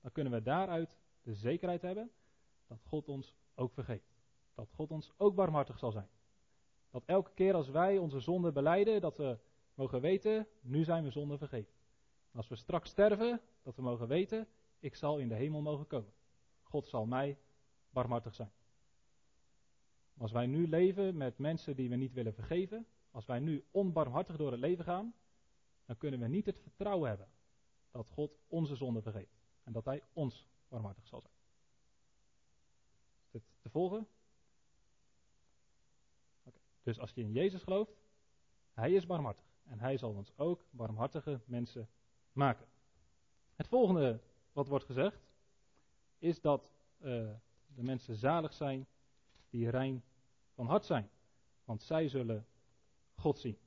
dan 0.01 0.13
kunnen 0.13 0.33
we 0.33 0.43
daaruit 0.43 0.99
de 1.23 1.35
zekerheid 1.35 1.83
hebben 1.83 2.11
dat 2.67 2.83
God 2.83 3.09
ons 3.09 3.35
ook 3.55 3.73
vergeeft. 3.73 4.19
Dat 4.55 4.73
God 4.73 4.91
ons 4.91 5.13
ook 5.17 5.35
barmhartig 5.35 5.79
zal 5.79 5.91
zijn. 5.91 6.09
Dat 6.91 7.05
elke 7.07 7.31
keer 7.35 7.55
als 7.55 7.69
wij 7.69 7.99
onze 7.99 8.21
zonde 8.21 8.53
beleiden, 8.53 9.01
dat 9.01 9.17
we 9.17 9.39
mogen 9.75 10.01
weten, 10.01 10.47
nu 10.61 10.85
zijn 10.85 11.05
we 11.05 11.11
zonde 11.11 11.39
vergeven. 11.39 11.73
als 12.35 12.49
we 12.49 12.57
straks 12.57 12.91
sterven, 12.91 13.41
dat 13.63 13.77
we 13.77 13.83
mogen 13.83 14.09
weten, 14.09 14.49
ik 14.79 14.95
zal 14.95 15.19
in 15.19 15.29
de 15.29 15.35
hemel 15.35 15.63
mogen 15.63 15.87
komen. 15.87 16.13
God 16.63 16.87
zal 16.87 17.07
mij 17.07 17.39
barmhartig 17.91 18.35
zijn. 18.35 18.53
Als 20.21 20.33
wij 20.33 20.47
nu 20.47 20.69
leven 20.69 21.17
met 21.17 21.39
mensen 21.39 21.77
die 21.77 21.89
we 21.89 21.97
niet 21.97 22.13
willen 22.13 22.35
vergeven, 22.35 22.87
als 23.11 23.27
wij 23.27 23.39
nu 23.39 23.65
onbarmhartig 23.71 24.37
door 24.37 24.51
het 24.51 24.61
leven 24.61 24.85
gaan, 24.85 25.15
dan 25.85 25.97
kunnen 25.97 26.21
we 26.21 26.27
niet 26.27 26.47
het 26.47 26.59
vertrouwen 26.59 27.09
hebben 27.09 27.29
dat 27.91 28.09
God 28.09 28.39
onze 28.49 28.77
zonde 28.77 29.03
vergeeft. 29.03 29.41
En 29.65 29.73
dat 29.73 29.85
Hij 29.85 30.03
ons 30.13 30.47
barmhartig 30.69 31.07
zal 31.07 31.21
zijn. 31.21 31.33
Is 33.25 33.31
dit 33.31 33.43
te 33.61 33.71
volgen? 33.71 34.09
Dus 36.83 36.99
als 36.99 37.13
je 37.13 37.21
in 37.21 37.33
Jezus 37.33 37.63
gelooft, 37.63 37.93
Hij 38.73 38.93
is 38.93 39.07
barmhartig. 39.07 39.45
En 39.65 39.79
Hij 39.79 39.97
zal 39.97 40.13
ons 40.15 40.33
ook 40.37 40.65
barmhartige 40.71 41.41
mensen 41.45 41.89
maken. 42.33 42.67
Het 43.57 43.69
volgende 43.69 44.21
wat 44.53 44.69
wordt 44.69 44.85
gezegd, 44.85 45.31
is 46.19 46.41
dat 46.41 46.71
uh, 46.99 47.05
de 47.67 47.83
mensen 47.83 48.17
zalig 48.17 48.53
zijn 48.53 48.87
die 49.51 49.71
rein 49.71 50.03
van 50.61 50.69
hart 50.69 50.85
zijn. 50.85 51.11
Want 51.65 51.83
zij 51.83 52.09
zullen 52.09 52.47
God 53.15 53.39
zien. 53.39 53.59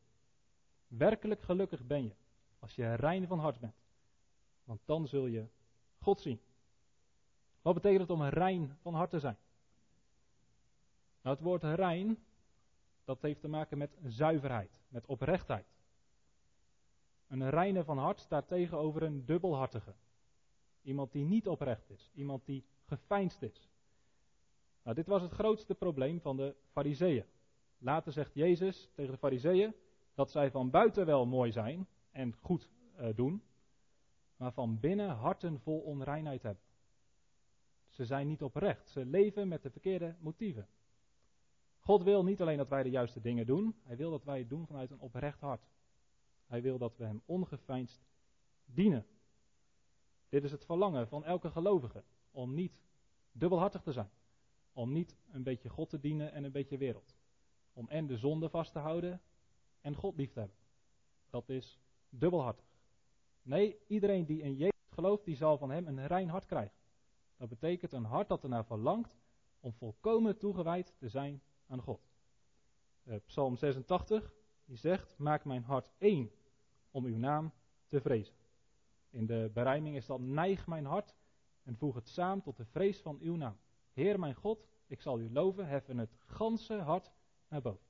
Werkelijk 0.88 1.41
gelukkig 1.41 1.85
ben 1.85 2.03
je 2.03 2.15
als 2.59 2.75
je 2.75 2.93
rein 2.93 3.27
van 3.27 3.39
hart 3.39 3.59
bent. 3.59 3.75
Want 4.63 4.81
dan 4.85 5.07
zul 5.07 5.25
je 5.25 5.47
God 6.00 6.21
zien. 6.21 6.41
Wat 7.62 7.73
betekent 7.73 8.01
het 8.01 8.09
om 8.09 8.23
rein 8.23 8.77
van 8.81 8.93
hart 8.93 9.09
te 9.09 9.19
zijn? 9.19 9.38
Nou, 11.21 11.35
het 11.35 11.45
woord 11.45 11.63
rein, 11.63 12.23
dat 13.03 13.21
heeft 13.21 13.41
te 13.41 13.47
maken 13.47 13.77
met 13.77 13.97
zuiverheid, 14.03 14.81
met 14.88 15.05
oprechtheid. 15.05 15.67
Een 17.27 17.50
reine 17.50 17.83
van 17.83 17.97
hart 17.97 18.19
staat 18.19 18.47
tegenover 18.47 19.03
een 19.03 19.25
dubbelhartige. 19.25 19.93
Iemand 20.81 21.12
die 21.12 21.25
niet 21.25 21.47
oprecht 21.47 21.89
is, 21.89 22.12
iemand 22.13 22.45
die 22.45 22.65
gefijnst 22.85 23.41
is. 23.41 23.69
Nou, 24.84 24.96
dit 24.96 25.08
was 25.08 25.22
het 25.22 25.32
grootste 25.32 25.75
probleem 25.75 26.22
van 26.22 26.38
de 26.38 26.56
fariseeën. 26.72 27.25
Later 27.78 28.12
zegt 28.12 28.34
Jezus 28.34 28.90
tegen 28.94 29.12
de 29.12 29.18
fariseeën 29.18 29.75
dat 30.13 30.32
zij 30.32 30.52
van 30.52 30.70
buiten 30.70 31.06
wel 31.06 31.25
mooi 31.25 31.52
zijn 31.52 31.88
en 32.12 32.34
goed 32.42 32.70
uh, 33.00 33.08
doen, 33.16 33.44
maar 34.36 34.52
van 34.52 34.80
binnen 34.80 35.10
harten 35.10 35.60
vol 35.60 35.80
onreinheid 35.80 36.44
hebben. 36.44 36.63
Ze 37.90 38.06
zijn 38.06 38.28
niet 38.28 38.42
oprecht. 38.42 38.90
Ze 38.90 39.06
leven 39.06 39.48
met 39.48 39.62
de 39.62 39.70
verkeerde 39.70 40.16
motieven. 40.20 40.68
God 41.80 42.04
wil 42.04 42.24
niet 42.24 42.42
alleen 42.42 42.58
dat 42.58 42.70
wij 42.70 42.84
de 42.84 42.90
juiste 42.90 43.22
dingen 43.22 43.46
doen, 43.46 43.75
hij 43.84 43.96
wil 43.96 44.12
dat 44.12 44.24
wij 44.24 44.40
het 44.40 44.50
doen 44.50 44.68
vanuit 44.68 44.92
een 44.92 45.00
oprecht 45.00 45.40
hart. 45.40 45.68
Hij 46.46 46.62
wil 46.62 46.78
dat 46.78 46.98
we 46.98 47.04
hem 47.04 47.22
ongeveinsd 47.25 48.06
dienen. 48.66 49.06
Dit 50.30 50.44
is 50.44 50.52
het 50.52 50.66
verlangen 50.66 51.08
van 51.08 51.24
elke 51.24 51.52
gelovige, 51.52 52.04
om 52.32 52.54
niet 52.54 52.82
dubbelhartig 53.32 53.82
te 53.82 53.92
zijn. 53.92 54.10
Om 54.74 54.92
niet 54.92 55.18
een 55.32 55.44
beetje 55.44 55.70
God 55.70 55.89
te 55.89 56.00
dienen 56.00 56.32
en 56.32 56.44
een 56.44 56.51
beetje 56.51 56.77
wereld. 56.77 57.15
Om 57.74 57.89
en 57.89 58.08
de 58.08 58.18
zonde 58.18 58.50
vast 58.50 58.72
te 58.72 58.80
houden 58.80 59.22
en 59.82 59.96
God 59.96 60.18
lief 60.18 60.32
te 60.32 60.39
hebben. 60.39 60.58
Dat 61.30 61.50
is 61.50 61.80
dubbelhartig. 62.10 62.65
Nee, 63.42 63.77
iedereen 63.88 64.25
die 64.25 64.42
in 64.42 64.56
Jezus 64.56 64.72
gelooft, 64.89 65.25
die 65.25 65.36
zal 65.36 65.58
van 65.58 65.72
hem 65.72 65.88
een 65.88 66.08
rein 66.08 66.30
hart 66.30 66.46
krijgen. 66.46 66.75
Dat 67.38 67.50
betekent 67.50 67.92
een 67.92 68.06
hart 68.06 68.27
dat 68.27 68.44
ernaar 68.44 68.65
verlangt 68.65 69.18
om 69.60 69.74
volkomen 69.74 70.38
toegewijd 70.38 70.94
te 70.98 71.10
zijn 71.10 71.42
aan 71.68 71.82
God. 71.82 72.01
Uh, 73.03 73.15
Psalm 73.25 73.56
86, 73.56 74.34
die 74.65 74.77
zegt, 74.77 75.18
maak 75.18 75.46
mijn 75.46 75.63
hart 75.63 75.89
één 75.98 76.32
om 76.92 77.06
uw 77.06 77.18
naam 77.18 77.51
te 77.88 78.01
vrezen. 78.01 78.36
In 79.10 79.25
de 79.25 79.51
berijming 79.53 79.96
is 79.96 80.06
dat, 80.06 80.20
neig 80.20 80.68
mijn 80.68 80.86
hart 80.86 81.15
en 81.63 81.75
voeg 81.75 81.96
het 81.96 82.08
samen 82.08 82.44
tot 82.44 82.58
de 82.58 82.65
vrees 82.65 83.01
van 83.01 83.18
uw 83.22 83.36
naam. 83.36 83.58
Heer 83.93 84.19
mijn 84.19 84.35
God, 84.35 84.67
ik 84.88 85.01
zal 85.01 85.19
u 85.19 85.31
loven, 85.31 85.67
heffen 85.67 85.97
het 85.97 86.15
ganse 86.25 86.73
hart 86.73 87.12
naar 87.47 87.62
boven. 87.62 87.85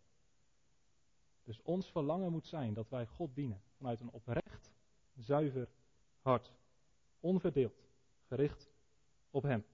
Dus 1.44 1.62
ons 1.62 1.92
verlangen 1.92 2.32
moet 2.32 2.48
zijn 2.48 2.74
dat 2.74 2.90
wij 2.90 3.08
God 3.08 3.36
dienen 3.36 3.62
vanuit 3.78 4.00
een 4.00 4.12
oprecht, 4.12 4.72
zuiver 5.16 5.70
hart. 6.20 6.52
Onverdeeld, 7.20 7.88
gericht 8.28 8.72
op 9.30 9.44
Hem. 9.44 9.66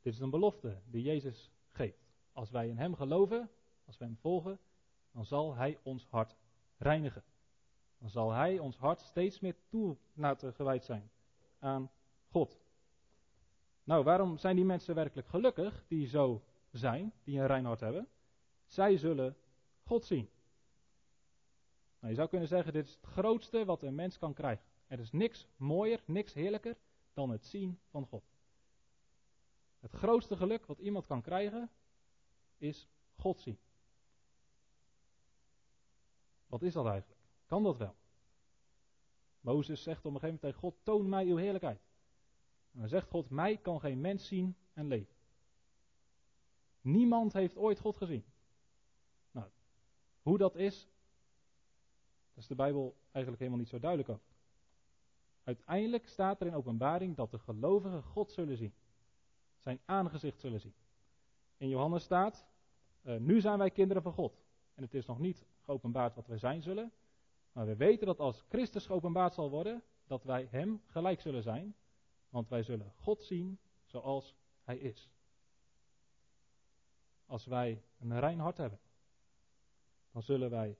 Dit 0.00 0.12
is 0.12 0.20
een 0.20 0.30
belofte 0.30 0.80
die 0.84 1.02
Jezus 1.02 1.50
geeft. 1.70 2.12
Als 2.32 2.50
wij 2.50 2.68
in 2.68 2.78
Hem 2.78 2.94
geloven, 2.94 3.50
als 3.84 3.98
wij 3.98 4.08
Hem 4.08 4.16
volgen, 4.16 4.58
dan 5.12 5.24
zal 5.24 5.54
Hij 5.54 5.78
ons 5.82 6.06
hart 6.06 6.36
reinigen. 6.76 7.24
Dan 7.98 8.08
zal 8.10 8.30
Hij 8.30 8.58
ons 8.58 8.78
hart 8.78 9.00
steeds 9.00 9.40
meer 9.40 9.56
toe 9.68 9.96
laten 10.12 10.54
gewijd 10.54 10.84
zijn 10.84 11.10
aan 11.58 11.90
God. 12.30 12.63
Nou, 13.84 14.04
waarom 14.04 14.38
zijn 14.38 14.56
die 14.56 14.64
mensen 14.64 14.94
werkelijk 14.94 15.28
gelukkig 15.28 15.84
die 15.88 16.06
zo 16.06 16.42
zijn, 16.70 17.12
die 17.24 17.38
een 17.38 17.46
rein 17.46 17.64
hebben? 17.64 18.08
Zij 18.66 18.96
zullen 18.96 19.36
God 19.82 20.04
zien. 20.04 20.28
Nou, 21.98 22.12
je 22.12 22.14
zou 22.14 22.28
kunnen 22.28 22.48
zeggen, 22.48 22.72
dit 22.72 22.86
is 22.86 22.94
het 22.94 23.06
grootste 23.06 23.64
wat 23.64 23.82
een 23.82 23.94
mens 23.94 24.18
kan 24.18 24.34
krijgen. 24.34 24.64
Er 24.86 24.98
is 24.98 25.12
niks 25.12 25.46
mooier, 25.56 26.02
niks 26.04 26.32
heerlijker 26.32 26.76
dan 27.12 27.30
het 27.30 27.46
zien 27.46 27.78
van 27.90 28.06
God. 28.06 28.24
Het 29.80 29.92
grootste 29.92 30.36
geluk 30.36 30.66
wat 30.66 30.78
iemand 30.78 31.06
kan 31.06 31.22
krijgen 31.22 31.70
is 32.58 32.88
God 33.16 33.40
zien. 33.40 33.58
Wat 36.46 36.62
is 36.62 36.72
dat 36.72 36.86
eigenlijk? 36.86 37.20
Kan 37.46 37.62
dat 37.62 37.76
wel? 37.76 37.94
Mozes 39.40 39.82
zegt 39.82 40.04
op 40.04 40.14
een 40.14 40.20
gegeven 40.20 40.38
moment 40.40 40.40
tegen 40.40 40.58
God: 40.58 40.74
Toon 40.82 41.08
mij 41.08 41.26
uw 41.26 41.36
heerlijkheid. 41.36 41.80
En 42.74 42.80
dan 42.80 42.88
zegt 42.88 43.08
God: 43.08 43.30
Mij 43.30 43.56
kan 43.56 43.80
geen 43.80 44.00
mens 44.00 44.26
zien 44.26 44.56
en 44.72 44.86
leven. 44.86 45.14
Niemand 46.80 47.32
heeft 47.32 47.56
ooit 47.56 47.78
God 47.78 47.96
gezien. 47.96 48.24
Nou, 49.30 49.46
hoe 50.22 50.38
dat 50.38 50.56
is, 50.56 50.88
daar 52.28 52.42
is 52.42 52.46
de 52.46 52.54
Bijbel 52.54 52.96
eigenlijk 53.02 53.38
helemaal 53.38 53.60
niet 53.60 53.68
zo 53.68 53.78
duidelijk 53.78 54.10
over. 54.10 54.24
Uiteindelijk 55.44 56.06
staat 56.06 56.40
er 56.40 56.46
in 56.46 56.54
openbaring 56.54 57.16
dat 57.16 57.30
de 57.30 57.38
gelovigen 57.38 58.02
God 58.02 58.32
zullen 58.32 58.56
zien. 58.56 58.74
Zijn 59.58 59.80
aangezicht 59.84 60.40
zullen 60.40 60.60
zien. 60.60 60.74
In 61.56 61.68
Johannes 61.68 62.02
staat, 62.02 62.46
uh, 63.02 63.16
nu 63.16 63.40
zijn 63.40 63.58
wij 63.58 63.70
kinderen 63.70 64.02
van 64.02 64.12
God. 64.12 64.42
En 64.74 64.82
het 64.82 64.94
is 64.94 65.06
nog 65.06 65.18
niet 65.18 65.46
geopenbaard 65.60 66.14
wat 66.14 66.26
wij 66.26 66.38
zijn 66.38 66.62
zullen. 66.62 66.92
Maar 67.52 67.66
we 67.66 67.76
weten 67.76 68.06
dat 68.06 68.18
als 68.18 68.44
Christus 68.48 68.86
geopenbaard 68.86 69.34
zal 69.34 69.50
worden, 69.50 69.82
dat 70.06 70.24
wij 70.24 70.48
Hem 70.50 70.82
gelijk 70.86 71.20
zullen 71.20 71.42
zijn. 71.42 71.74
Want 72.34 72.48
wij 72.48 72.62
zullen 72.62 72.92
God 72.96 73.22
zien 73.22 73.58
zoals 73.84 74.34
Hij 74.62 74.78
is. 74.78 75.10
Als 77.26 77.46
wij 77.46 77.82
een 77.98 78.20
rein 78.20 78.38
hart 78.38 78.56
hebben, 78.56 78.80
dan 80.10 80.22
zullen 80.22 80.50
wij 80.50 80.78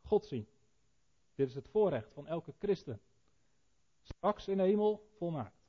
God 0.00 0.26
zien. 0.26 0.48
Dit 1.34 1.48
is 1.48 1.54
het 1.54 1.68
voorrecht 1.68 2.12
van 2.12 2.26
elke 2.26 2.54
christen. 2.58 3.00
Straks 4.02 4.48
in 4.48 4.56
de 4.56 4.62
hemel 4.62 5.08
volmaakt. 5.16 5.66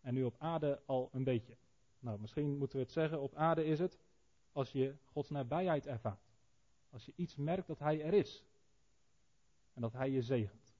En 0.00 0.14
nu 0.14 0.24
op 0.24 0.34
aarde 0.38 0.82
al 0.86 1.08
een 1.12 1.24
beetje. 1.24 1.56
Nou, 1.98 2.20
misschien 2.20 2.56
moeten 2.56 2.78
we 2.78 2.84
het 2.84 2.92
zeggen, 2.92 3.20
op 3.20 3.34
aarde 3.34 3.64
is 3.64 3.78
het 3.78 3.98
als 4.52 4.72
je 4.72 4.96
Gods 5.04 5.30
nabijheid 5.30 5.86
ervaart. 5.86 6.30
Als 6.90 7.04
je 7.04 7.12
iets 7.16 7.36
merkt 7.36 7.66
dat 7.66 7.78
Hij 7.78 8.02
er 8.02 8.14
is. 8.14 8.44
En 9.74 9.80
dat 9.80 9.92
Hij 9.92 10.10
je 10.10 10.22
zegent. 10.22 10.74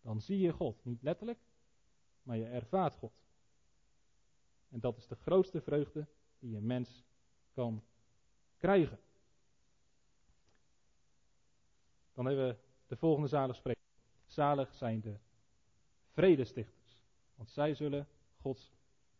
Dan 0.00 0.20
zie 0.20 0.38
je 0.38 0.52
God. 0.52 0.84
Niet 0.84 1.02
letterlijk, 1.02 1.38
maar 2.22 2.36
je 2.36 2.46
ervaart 2.46 2.94
God. 2.94 3.12
En 4.68 4.80
dat 4.80 4.96
is 4.96 5.06
de 5.06 5.16
grootste 5.16 5.60
vreugde 5.60 6.06
die 6.38 6.56
een 6.56 6.66
mens 6.66 7.04
kan 7.52 7.84
krijgen. 8.56 8.98
Dan 12.12 12.26
hebben 12.26 12.48
we 12.48 12.56
de 12.86 12.96
volgende 12.96 13.28
zalig 13.28 13.56
spreken. 13.56 13.82
Zalig 14.26 14.74
zijn 14.74 15.00
de 15.00 15.18
vredestichters, 16.12 17.02
want 17.34 17.50
zij 17.50 17.74
zullen 17.74 18.08
Gods 18.40 18.72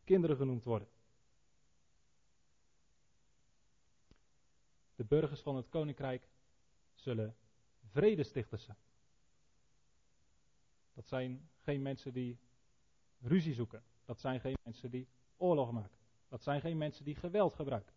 kinderen 0.05 0.37
genoemd 0.37 0.65
worden. 0.65 0.89
De 4.95 5.05
burgers 5.05 5.41
van 5.41 5.57
het 5.57 5.69
koninkrijk 5.69 6.29
zullen 6.95 7.37
vredestichters 7.91 8.65
zijn. 8.65 8.77
Dat 10.95 11.07
zijn 11.07 11.51
geen 11.59 11.83
mensen 11.83 12.13
die 12.13 12.39
ruzie 13.23 13.55
zoeken. 13.55 13.83
Dat 14.05 14.21
zijn 14.21 14.41
geen 14.41 14.57
mensen 14.63 14.91
die 14.91 15.09
oorlog 15.37 15.73
maken. 15.73 15.99
Dat 16.29 16.43
zijn 16.43 16.61
geen 16.61 16.79
mensen 16.79 17.05
die 17.05 17.15
geweld 17.15 17.55
gebruiken. 17.55 17.95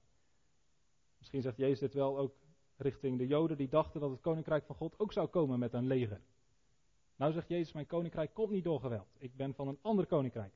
Misschien 1.17 1.41
zegt 1.41 1.57
Jezus 1.57 1.79
dit 1.79 1.93
wel 1.93 2.17
ook 2.17 2.35
richting 2.75 3.17
de 3.17 3.27
Joden 3.27 3.57
die 3.57 3.67
dachten 3.67 4.01
dat 4.01 4.11
het 4.11 4.21
koninkrijk 4.21 4.65
van 4.65 4.75
God 4.75 4.99
ook 4.99 5.13
zou 5.13 5.27
komen 5.27 5.59
met 5.59 5.73
een 5.73 5.87
leger. 5.87 6.21
Nou 7.15 7.31
zegt 7.31 7.47
Jezus, 7.47 7.73
mijn 7.73 7.87
koninkrijk 7.87 8.33
komt 8.33 8.51
niet 8.51 8.63
door 8.63 8.79
geweld. 8.79 9.15
Ik 9.17 9.35
ben 9.35 9.53
van 9.53 9.67
een 9.67 9.79
ander 9.81 10.05
koninkrijk. 10.05 10.53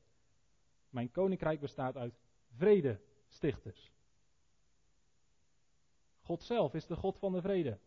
Mijn 0.88 1.10
koninkrijk 1.10 1.60
bestaat 1.60 1.96
uit 1.96 2.14
vredestichters. 2.56 3.92
God 6.20 6.42
zelf 6.42 6.74
is 6.74 6.86
de 6.86 6.96
God 6.96 7.18
van 7.18 7.32
de 7.32 7.40
vrede. 7.40 7.78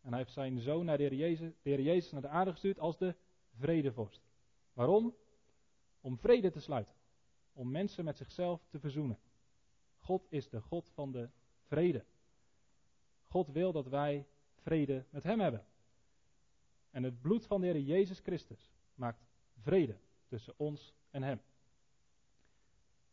En 0.00 0.08
hij 0.08 0.18
heeft 0.18 0.32
zijn 0.32 0.60
zoon 0.60 0.84
naar 0.84 0.96
de 0.96 1.02
Heer 1.02 1.14
Jezus, 1.14 1.52
Heer 1.62 1.80
Jezus 1.80 2.12
naar 2.12 2.20
de 2.20 2.28
aarde 2.28 2.50
gestuurd 2.50 2.78
als 2.78 2.98
de 2.98 3.14
vredevorst. 3.58 4.22
Waarom? 4.72 5.14
Om 6.00 6.18
vrede 6.18 6.50
te 6.50 6.60
sluiten. 6.60 6.94
Om 7.52 7.70
mensen 7.70 8.04
met 8.04 8.16
zichzelf 8.16 8.66
te 8.68 8.78
verzoenen. 8.78 9.18
God 9.96 10.26
is 10.28 10.48
de 10.48 10.60
God 10.60 10.90
van 10.94 11.12
de 11.12 11.28
vrede. 11.66 12.04
God 13.26 13.48
wil 13.48 13.72
dat 13.72 13.86
wij 13.86 14.26
vrede 14.54 15.04
met 15.10 15.22
Hem 15.22 15.40
hebben. 15.40 15.64
En 16.90 17.02
het 17.02 17.20
bloed 17.20 17.46
van 17.46 17.60
de 17.60 17.66
Heer 17.66 17.80
Jezus 17.80 18.18
Christus 18.18 18.72
maakt 18.94 19.26
vrede 19.60 19.96
tussen 20.26 20.54
ons 20.56 20.94
en 21.10 21.22
Hem. 21.22 21.40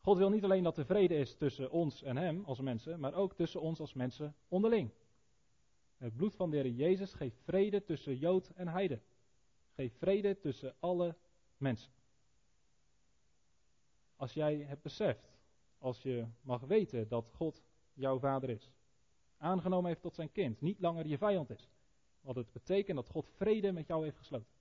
God 0.02 0.18
wil 0.18 0.30
niet 0.30 0.44
alleen 0.44 0.64
dat 0.64 0.78
er 0.78 0.86
vrede 0.86 1.16
is 1.16 1.36
tussen 1.36 1.72
ons 1.72 2.04
en 2.04 2.18
Hem 2.18 2.44
als 2.46 2.60
mensen, 2.60 3.00
maar 3.00 3.14
ook 3.14 3.36
tussen 3.36 3.62
ons 3.62 3.80
als 3.80 3.94
mensen 3.94 4.36
onderling. 4.48 4.92
Het 5.98 6.16
bloed 6.16 6.36
van 6.36 6.50
de 6.50 6.58
Heer 6.58 6.72
Jezus 6.72 7.14
geeft 7.14 7.40
vrede 7.44 7.84
tussen 7.84 8.18
Jood 8.18 8.50
en 8.50 8.68
Heide. 8.68 9.02
Geeft 9.76 9.98
vrede 9.98 10.40
tussen 10.40 10.76
alle 10.80 11.16
mensen. 11.58 11.92
Als 14.18 14.34
jij 14.34 14.56
het 14.56 14.82
beseft, 14.82 15.38
als 15.78 16.02
je 16.02 16.28
mag 16.42 16.62
weten 16.62 17.08
dat 17.08 17.32
God 17.34 17.64
jouw 17.94 18.20
vader 18.20 18.50
is, 18.50 18.72
aangenomen 19.38 19.88
heeft 19.88 20.02
tot 20.02 20.16
zijn 20.16 20.32
kind, 20.32 20.62
niet 20.62 20.80
langer 20.80 21.08
je 21.08 21.18
vijand 21.18 21.50
is, 21.50 21.70
wat 22.22 22.36
het 22.36 22.52
betekent 22.52 22.98
dat 22.98 23.10
God 23.10 23.30
vrede 23.36 23.72
met 23.72 23.88
jou 23.88 24.04
heeft 24.04 24.18
gesloten, 24.18 24.56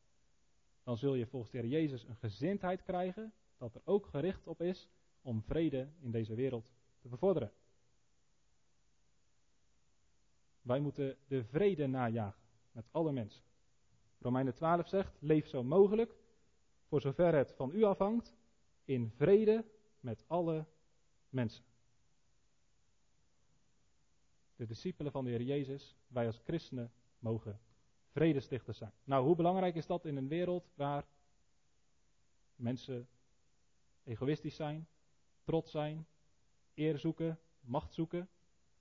dan 0.82 0.96
zul 0.96 1.14
je 1.14 1.26
volgens 1.26 1.52
de 1.52 1.58
Heer 1.58 1.68
Jezus 1.68 2.04
een 2.04 2.16
gezindheid 2.16 2.82
krijgen 2.82 3.32
dat 3.56 3.74
er 3.74 3.80
ook 3.84 4.06
gericht 4.06 4.46
op 4.46 4.60
is 4.60 4.88
om 5.22 5.42
vrede 5.42 5.88
in 6.00 6.10
deze 6.10 6.34
wereld 6.34 6.70
te 6.98 7.08
bevorderen. 7.08 7.52
Wij 10.62 10.80
moeten 10.80 11.16
de 11.26 11.44
vrede 11.44 11.86
najagen 11.86 12.42
met 12.72 12.86
alle 12.90 13.12
mensen. 13.12 13.44
Romeinen 14.18 14.54
12 14.54 14.88
zegt: 14.88 15.16
leef 15.20 15.48
zo 15.48 15.62
mogelijk, 15.62 16.16
voor 16.88 17.00
zover 17.00 17.34
het 17.34 17.52
van 17.52 17.70
u 17.72 17.82
afhangt, 17.82 18.34
in 18.86 19.10
vrede 19.10 19.64
met 20.00 20.24
alle 20.26 20.66
mensen. 21.28 21.64
De 24.56 24.66
discipelen 24.66 25.12
van 25.12 25.24
de 25.24 25.30
Heer 25.30 25.42
Jezus, 25.42 25.96
wij 26.08 26.26
als 26.26 26.40
christenen, 26.44 26.92
mogen 27.18 27.60
vredestichters 28.10 28.78
zijn. 28.78 28.92
Nou, 29.04 29.24
hoe 29.24 29.36
belangrijk 29.36 29.74
is 29.74 29.86
dat 29.86 30.04
in 30.04 30.16
een 30.16 30.28
wereld 30.28 30.70
waar 30.74 31.06
mensen 32.56 33.08
egoïstisch 34.04 34.56
zijn, 34.56 34.88
trots 35.44 35.70
zijn, 35.70 36.06
eer 36.74 36.98
zoeken, 36.98 37.38
macht 37.60 37.94
zoeken, 37.94 38.28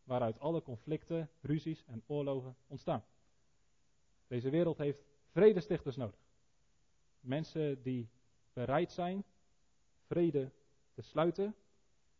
waaruit 0.03 0.39
alle 0.39 0.62
conflicten, 0.62 1.29
ruzies 1.41 1.85
en 1.85 2.03
oorlogen 2.05 2.55
ontstaan. 2.67 3.05
Deze 4.27 4.50
wereld 4.50 4.77
heeft 4.77 5.03
vredestichters 5.31 5.95
nodig. 5.95 6.19
Mensen 7.19 7.81
die 7.81 8.09
bereid 8.53 8.91
zijn 8.91 9.24
vrede 10.05 10.51
te 10.93 11.01
sluiten 11.01 11.55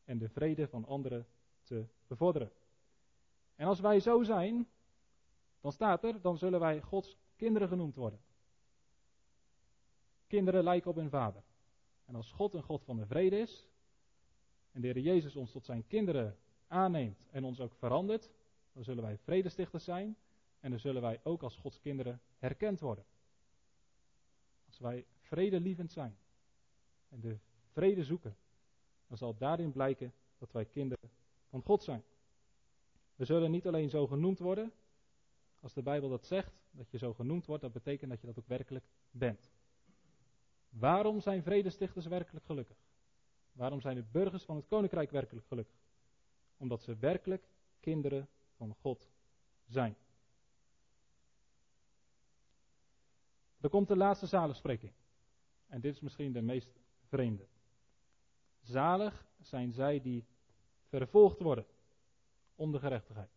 en 0.04 0.18
de 0.18 0.30
vrede 0.30 0.68
van 0.68 0.86
anderen 0.86 1.28
te 1.64 1.86
bevorderen. 2.08 2.52
En 3.56 3.68
als 3.68 3.80
wij 3.80 4.00
zo 4.00 4.24
zijn, 4.24 4.68
dan 5.62 5.72
staat 5.72 6.04
er, 6.04 6.22
dan 6.22 6.38
zullen 6.38 6.60
wij 6.60 6.82
Gods 6.82 7.18
kinderen 7.36 7.68
genoemd 7.68 7.96
worden. 7.96 8.20
Kinderen 10.28 10.64
lijken 10.64 10.90
op 10.90 10.96
hun 10.96 11.10
vader. 11.10 11.44
En 12.06 12.16
als 12.16 12.32
God 12.32 12.54
een 12.54 12.64
God 12.64 12.84
van 12.84 12.98
de 12.98 13.06
vrede 13.06 13.38
is, 13.38 13.68
en 14.72 14.82
de 14.82 14.88
Heer 14.88 15.00
Jezus 15.00 15.36
ons 15.36 15.52
tot 15.52 15.66
zijn 15.66 15.88
kinderen 15.88 16.38
aanneemt 16.68 17.28
en 17.32 17.44
ons 17.44 17.60
ook 17.60 17.76
verandert, 17.76 18.32
dan 18.74 18.84
zullen 18.84 19.04
wij 19.04 19.18
vredestichters 19.18 19.84
zijn 19.84 20.18
en 20.60 20.70
dan 20.70 20.80
zullen 20.80 21.02
wij 21.02 21.20
ook 21.24 21.44
als 21.44 21.58
Gods 21.58 21.80
kinderen 21.80 22.22
herkend 22.38 22.80
worden. 22.80 23.06
Als 24.66 24.80
wij 24.80 25.06
vredelievend 25.20 25.92
zijn 25.92 26.18
en 27.10 27.20
de 27.20 27.38
vrede 27.76 28.04
zoeken, 28.04 28.36
dan 29.08 29.18
zal 29.18 29.38
daarin 29.38 29.72
blijken 29.72 30.14
dat 30.38 30.52
wij 30.52 30.66
kinderen 30.66 31.10
van 31.50 31.62
God 31.62 31.84
zijn. 31.84 32.04
We 33.16 33.26
zullen 33.26 33.52
niet 33.52 33.68
alleen 33.68 33.90
zo 33.90 34.08
genoemd 34.08 34.40
worden, 34.40 34.74
als 35.60 35.74
de 35.74 35.82
Bijbel 35.82 36.10
dat 36.10 36.26
zegt, 36.26 36.54
dat 36.72 36.92
je 36.92 36.98
zo 36.98 37.14
genoemd 37.14 37.46
wordt, 37.46 37.62
dat 37.62 37.74
betekent 37.74 38.10
dat 38.10 38.22
je 38.22 38.28
dat 38.28 38.40
ook 38.40 38.48
werkelijk 38.48 38.86
bent. 39.12 39.52
Waarom 40.70 41.22
zijn 41.22 41.44
vredestichters 41.44 42.06
werkelijk 42.06 42.46
gelukkig? 42.46 42.78
Waarom 43.52 43.82
zijn 43.82 43.96
de 43.96 44.04
burgers 44.12 44.44
van 44.44 44.56
het 44.56 44.68
koninkrijk 44.68 45.12
werkelijk 45.12 45.48
gelukkig? 45.48 45.76
Omdat 46.58 46.82
ze 46.82 46.96
werkelijk 46.96 47.48
kinderen 47.80 48.28
van 48.56 48.76
God 48.82 49.10
zijn. 49.66 49.96
Dan 53.58 53.70
komt 53.70 53.88
de 53.88 53.98
laatste 53.98 54.26
zaligspreking. 54.26 54.92
En 55.68 55.82
dit 55.82 55.94
is 55.94 56.00
misschien 56.00 56.32
de 56.32 56.42
meest 56.42 56.70
vreemde. 57.08 57.48
Zalig 58.66 59.26
zijn 59.42 59.72
zij 59.72 60.02
die 60.02 60.26
vervolgd 60.88 61.40
worden 61.40 61.66
om 62.56 62.72
de 62.72 62.80
gerechtigheid. 62.80 63.30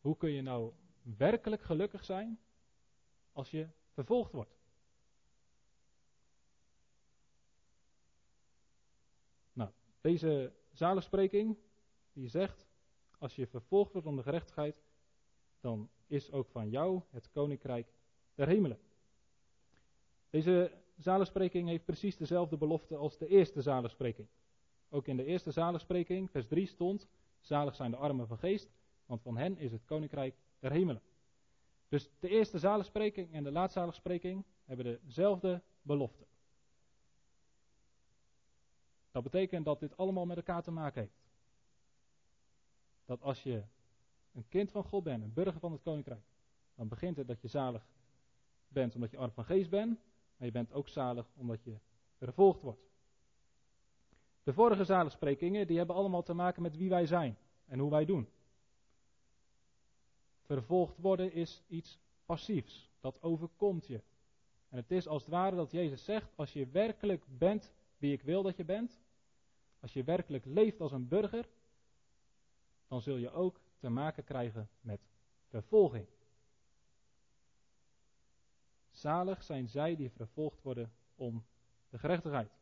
Hoe 0.00 0.16
kun 0.16 0.30
je 0.30 0.42
nou 0.42 0.72
werkelijk 1.02 1.62
gelukkig 1.62 2.04
zijn 2.04 2.40
als 3.32 3.50
je 3.50 3.68
vervolgd 3.92 4.32
wordt? 4.32 4.58
Nou, 9.52 9.70
deze 10.00 10.52
zaligspreking 10.72 11.56
die 12.12 12.28
zegt, 12.28 12.66
als 13.18 13.36
je 13.36 13.46
vervolgd 13.46 13.92
wordt 13.92 14.06
om 14.06 14.16
de 14.16 14.22
gerechtigheid, 14.22 14.82
dan 15.60 15.90
is 16.06 16.30
ook 16.30 16.48
van 16.48 16.70
jou 16.70 17.02
het 17.10 17.30
koninkrijk 17.30 17.92
der 18.34 18.46
hemelen. 18.46 18.80
Deze 20.30 20.82
zaligspreking 21.02 21.68
heeft 21.68 21.84
precies 21.84 22.16
dezelfde 22.16 22.56
belofte 22.56 22.96
als 22.96 23.18
de 23.18 23.26
eerste 23.26 23.62
zaligspreking. 23.62 24.28
Ook 24.88 25.06
in 25.06 25.16
de 25.16 25.24
eerste 25.24 25.50
zaligspreking, 25.50 26.30
vers 26.30 26.46
3 26.46 26.66
stond, 26.66 27.08
zalig 27.40 27.74
zijn 27.74 27.90
de 27.90 27.96
armen 27.96 28.26
van 28.26 28.38
geest, 28.38 28.70
want 29.06 29.22
van 29.22 29.36
hen 29.36 29.56
is 29.56 29.72
het 29.72 29.84
koninkrijk 29.84 30.34
der 30.58 30.70
hemelen. 30.70 31.02
Dus 31.88 32.10
de 32.18 32.28
eerste 32.28 32.58
zaligspreking 32.58 33.32
en 33.32 33.44
de 33.44 33.50
laatste 33.50 33.78
zaligspreking 33.78 34.44
hebben 34.64 35.00
dezelfde 35.04 35.62
belofte. 35.82 36.26
Dat 39.10 39.22
betekent 39.22 39.64
dat 39.64 39.80
dit 39.80 39.96
allemaal 39.96 40.26
met 40.26 40.36
elkaar 40.36 40.62
te 40.62 40.70
maken 40.70 41.00
heeft. 41.00 41.20
Dat 43.04 43.22
als 43.22 43.42
je 43.42 43.62
een 44.32 44.48
kind 44.48 44.70
van 44.70 44.84
God 44.84 45.04
bent, 45.04 45.22
een 45.22 45.32
burger 45.32 45.60
van 45.60 45.72
het 45.72 45.82
koninkrijk, 45.82 46.24
dan 46.74 46.88
begint 46.88 47.16
het 47.16 47.26
dat 47.26 47.40
je 47.40 47.48
zalig 47.48 47.86
bent 48.68 48.94
omdat 48.94 49.10
je 49.10 49.16
arm 49.16 49.32
van 49.32 49.44
geest 49.44 49.70
bent, 49.70 50.00
maar 50.40 50.48
je 50.48 50.54
bent 50.54 50.72
ook 50.72 50.88
zalig 50.88 51.30
omdat 51.36 51.62
je 51.64 51.78
vervolgd 52.16 52.62
wordt. 52.62 52.88
De 54.42 54.52
vorige 54.52 54.84
zaligsprekingen 54.84 55.66
die 55.66 55.78
hebben 55.78 55.96
allemaal 55.96 56.22
te 56.22 56.34
maken 56.34 56.62
met 56.62 56.76
wie 56.76 56.88
wij 56.88 57.06
zijn 57.06 57.38
en 57.66 57.78
hoe 57.78 57.90
wij 57.90 58.04
doen. 58.04 58.28
Vervolgd 60.40 60.98
worden 60.98 61.32
is 61.32 61.62
iets 61.68 61.98
passiefs. 62.24 62.90
Dat 63.00 63.22
overkomt 63.22 63.86
je. 63.86 64.02
En 64.68 64.76
het 64.76 64.90
is 64.90 65.08
als 65.08 65.22
het 65.22 65.30
ware 65.30 65.56
dat 65.56 65.70
Jezus 65.70 66.04
zegt: 66.04 66.32
als 66.36 66.52
je 66.52 66.66
werkelijk 66.66 67.24
bent 67.38 67.72
wie 67.98 68.12
ik 68.12 68.22
wil 68.22 68.42
dat 68.42 68.56
je 68.56 68.64
bent, 68.64 69.00
als 69.80 69.92
je 69.92 70.04
werkelijk 70.04 70.44
leeft 70.44 70.80
als 70.80 70.92
een 70.92 71.08
burger, 71.08 71.48
dan 72.88 73.00
zul 73.00 73.16
je 73.16 73.30
ook 73.30 73.60
te 73.78 73.88
maken 73.88 74.24
krijgen 74.24 74.68
met 74.80 75.00
vervolging. 75.48 76.06
Zalig 79.00 79.42
zijn 79.42 79.68
zij 79.68 79.96
die 79.96 80.10
vervolgd 80.10 80.62
worden 80.62 80.92
om 81.14 81.44
de 81.88 81.98
gerechtigheid. 81.98 82.58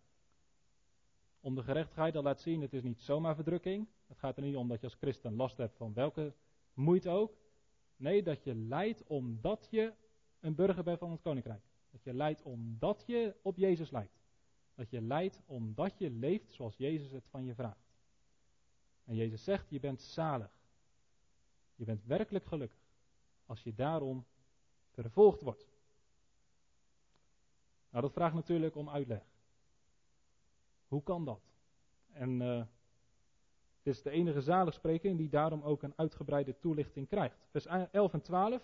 Om 1.41 1.55
de 1.55 1.63
gerechtigheid, 1.63 2.13
dat 2.13 2.25
laat 2.25 2.41
zien, 2.41 2.61
het 2.61 2.73
is 2.73 2.83
niet 2.83 3.01
zomaar 3.01 3.35
verdrukking. 3.35 3.89
Het 4.07 4.19
gaat 4.19 4.37
er 4.37 4.43
niet 4.43 4.57
om 4.57 4.69
dat 4.69 4.81
je 4.81 4.87
als 4.87 4.97
christen 5.01 5.35
last 5.35 5.57
hebt 5.57 5.77
van 5.77 5.93
welke 5.93 6.35
moeite 6.73 7.11
ook. 7.11 7.37
Nee, 7.97 8.23
dat 8.23 8.45
je 8.45 8.55
lijdt 8.55 9.03
omdat 9.07 9.69
je 9.71 9.93
een 10.41 10.55
burger 10.55 10.85
bent 10.85 10.99
van 10.99 11.11
het 11.11 11.21
koninkrijk. 11.21 11.63
Dat 11.91 12.03
je 12.03 12.15
lijdt 12.15 12.43
omdat 12.43 13.05
je 13.07 13.37
op 13.43 13.57
Jezus 13.57 13.91
lijdt. 13.91 14.19
Dat 14.75 14.91
je 14.91 15.01
lijdt 15.01 15.41
omdat 15.47 15.99
je 15.99 16.11
leeft 16.11 16.53
zoals 16.53 16.77
Jezus 16.77 17.11
het 17.11 17.29
van 17.29 17.45
je 17.45 17.55
vraagt. 17.55 17.93
En 19.05 19.15
Jezus 19.15 19.45
zegt, 19.45 19.71
je 19.71 19.81
bent 19.81 20.01
zalig. 20.01 20.51
Je 21.75 21.85
bent 21.85 22.05
werkelijk 22.05 22.47
gelukkig 22.47 22.81
als 23.47 23.63
je 23.63 23.75
daarom 23.75 24.27
vervolgd 24.91 25.41
wordt. 25.41 25.68
Nou, 27.91 28.03
dat 28.03 28.13
vraagt 28.13 28.35
natuurlijk 28.35 28.77
om 28.77 28.91
uitleg. 28.91 29.23
Hoe 30.89 31.03
kan 31.03 31.25
dat? 31.25 31.41
En 32.13 32.41
uh, 32.41 32.59
het 33.79 33.97
is 33.97 34.03
de 34.03 34.11
enige 34.11 34.41
zaligspreking 34.41 35.19
die 35.19 35.29
daarom 35.29 35.63
ook 35.63 35.83
een 35.83 35.93
uitgebreide 35.97 36.59
toelichting 36.59 37.09
krijgt. 37.09 37.47
Vers 37.51 37.67
11 37.67 38.13
en 38.13 38.23
12, 38.23 38.63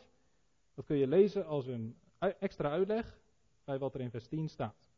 dat 0.75 0.85
kun 0.85 0.97
je 0.97 1.07
lezen 1.07 1.47
als 1.47 1.67
een 1.67 1.99
extra 2.19 2.71
uitleg 2.71 3.19
bij 3.65 3.79
wat 3.79 3.95
er 3.95 4.01
in 4.01 4.11
vers 4.11 4.27
10 4.27 4.49
staat. 4.49 4.91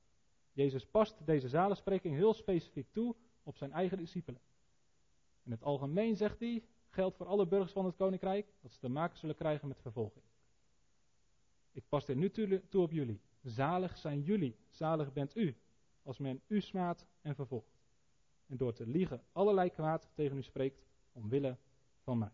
Jezus 0.52 0.86
past 0.86 1.26
deze 1.26 1.48
zaligspreking 1.48 2.14
heel 2.14 2.34
specifiek 2.34 2.92
toe 2.92 3.14
op 3.42 3.56
zijn 3.56 3.72
eigen 3.72 3.98
discipelen. 3.98 4.40
In 5.42 5.50
het 5.50 5.62
algemeen 5.62 6.16
zegt 6.16 6.40
hij, 6.40 6.64
geldt 6.88 7.16
voor 7.16 7.26
alle 7.26 7.46
burgers 7.46 7.72
van 7.72 7.84
het 7.84 7.96
koninkrijk, 7.96 8.46
dat 8.60 8.72
ze 8.72 8.78
te 8.78 8.88
maken 8.88 9.18
zullen 9.18 9.34
krijgen 9.34 9.68
met 9.68 9.80
vervolging. 9.80 10.24
Ik 11.72 11.84
pas 11.88 12.04
dit 12.04 12.16
nu 12.16 12.30
toe 12.68 12.82
op 12.82 12.90
jullie. 12.90 13.20
Zalig 13.46 13.98
zijn 13.98 14.22
jullie, 14.22 14.56
zalig 14.70 15.12
bent 15.12 15.36
u, 15.36 15.56
als 16.02 16.18
men 16.18 16.40
u 16.46 16.60
smaadt 16.60 17.06
en 17.20 17.34
vervolgt. 17.34 17.78
En 18.46 18.56
door 18.56 18.72
te 18.72 18.86
liegen 18.86 19.22
allerlei 19.32 19.70
kwaad 19.70 20.10
tegen 20.14 20.36
u 20.36 20.42
spreekt, 20.42 20.86
omwille 21.12 21.56
van 22.02 22.18
mij. 22.18 22.30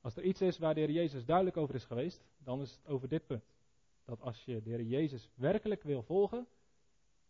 Als 0.00 0.16
er 0.16 0.22
iets 0.22 0.40
is 0.40 0.58
waar 0.58 0.74
de 0.74 0.80
Heer 0.80 0.90
Jezus 0.90 1.24
duidelijk 1.24 1.56
over 1.56 1.74
is 1.74 1.84
geweest, 1.84 2.24
dan 2.38 2.60
is 2.60 2.70
het 2.72 2.86
over 2.86 3.08
dit 3.08 3.26
punt. 3.26 3.54
Dat 4.04 4.20
als 4.20 4.44
je 4.44 4.62
de 4.62 4.70
Heer 4.70 4.82
Jezus 4.82 5.30
werkelijk 5.34 5.82
wil 5.82 6.02
volgen, 6.02 6.46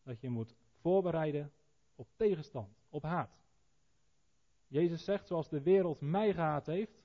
dat 0.03 0.21
je 0.21 0.31
moet 0.31 0.55
voorbereiden 0.81 1.53
op 1.95 2.09
tegenstand, 2.17 2.77
op 2.89 3.03
haat. 3.03 3.39
Jezus 4.67 5.05
zegt, 5.05 5.27
zoals 5.27 5.49
de 5.49 5.63
wereld 5.63 6.01
mij 6.01 6.33
gehaat 6.33 6.67
heeft, 6.67 7.05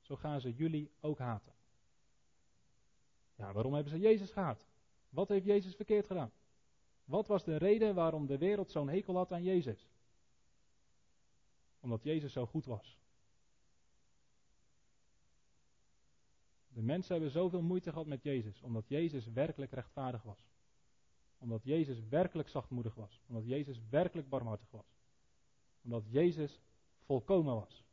zo 0.00 0.16
gaan 0.16 0.40
ze 0.40 0.54
jullie 0.54 0.90
ook 1.00 1.18
haten. 1.18 1.52
Ja, 3.40 3.52
waarom 3.52 3.74
hebben 3.74 3.92
ze 3.92 3.98
Jezus 3.98 4.30
gehaat? 4.30 4.66
Wat 5.08 5.28
heeft 5.28 5.44
Jezus 5.44 5.74
verkeerd 5.74 6.06
gedaan? 6.06 6.32
Wat 7.04 7.26
was 7.26 7.44
de 7.44 7.56
reden 7.56 7.94
waarom 7.94 8.26
de 8.26 8.38
wereld 8.38 8.70
zo'n 8.70 8.88
hekel 8.88 9.16
had 9.16 9.32
aan 9.32 9.42
Jezus? 9.42 9.88
Omdat 11.80 12.02
Jezus 12.02 12.32
zo 12.32 12.46
goed 12.46 12.64
was. 12.64 12.98
De 16.68 16.82
mensen 16.82 17.12
hebben 17.12 17.30
zoveel 17.30 17.62
moeite 17.62 17.90
gehad 17.90 18.06
met 18.06 18.22
Jezus, 18.22 18.62
omdat 18.62 18.88
Jezus 18.88 19.26
werkelijk 19.26 19.72
rechtvaardig 19.72 20.22
was. 20.22 20.48
Omdat 21.38 21.64
Jezus 21.64 22.08
werkelijk 22.08 22.48
zachtmoedig 22.48 22.94
was. 22.94 23.20
Omdat 23.26 23.46
Jezus 23.46 23.80
werkelijk 23.90 24.28
barmhartig 24.28 24.70
was. 24.70 24.96
Omdat 25.82 26.04
Jezus 26.08 26.60
volkomen 26.98 27.54
was. 27.54 27.84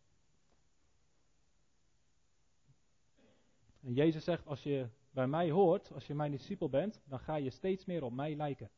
En 3.81 3.93
Jezus 3.93 4.23
zegt, 4.23 4.47
als 4.47 4.63
je 4.63 4.89
bij 5.17 5.27
mij 5.27 5.51
hoort, 5.51 5.91
als 5.91 6.07
je 6.07 6.13
mijn 6.13 6.31
discipel 6.31 6.69
bent, 6.69 7.01
dan 7.05 7.19
ga 7.19 7.35
je 7.35 7.49
steeds 7.49 7.85
meer 7.85 8.03
op 8.03 8.13
mij 8.13 8.35
lijken. 8.35 8.69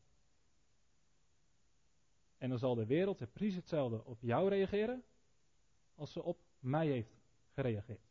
En 2.38 2.50
dan 2.50 2.60
zal 2.60 2.76
de 2.76 2.86
wereld 2.86 3.20
er 3.20 3.28
precies 3.28 3.56
hetzelfde 3.56 4.06
op 4.06 4.22
jou 4.22 4.50
reageren 4.50 5.04
als 5.96 6.12
ze 6.12 6.24
op 6.24 6.40
mij 6.60 6.88
heeft 6.88 7.20
gereageerd. 7.54 8.08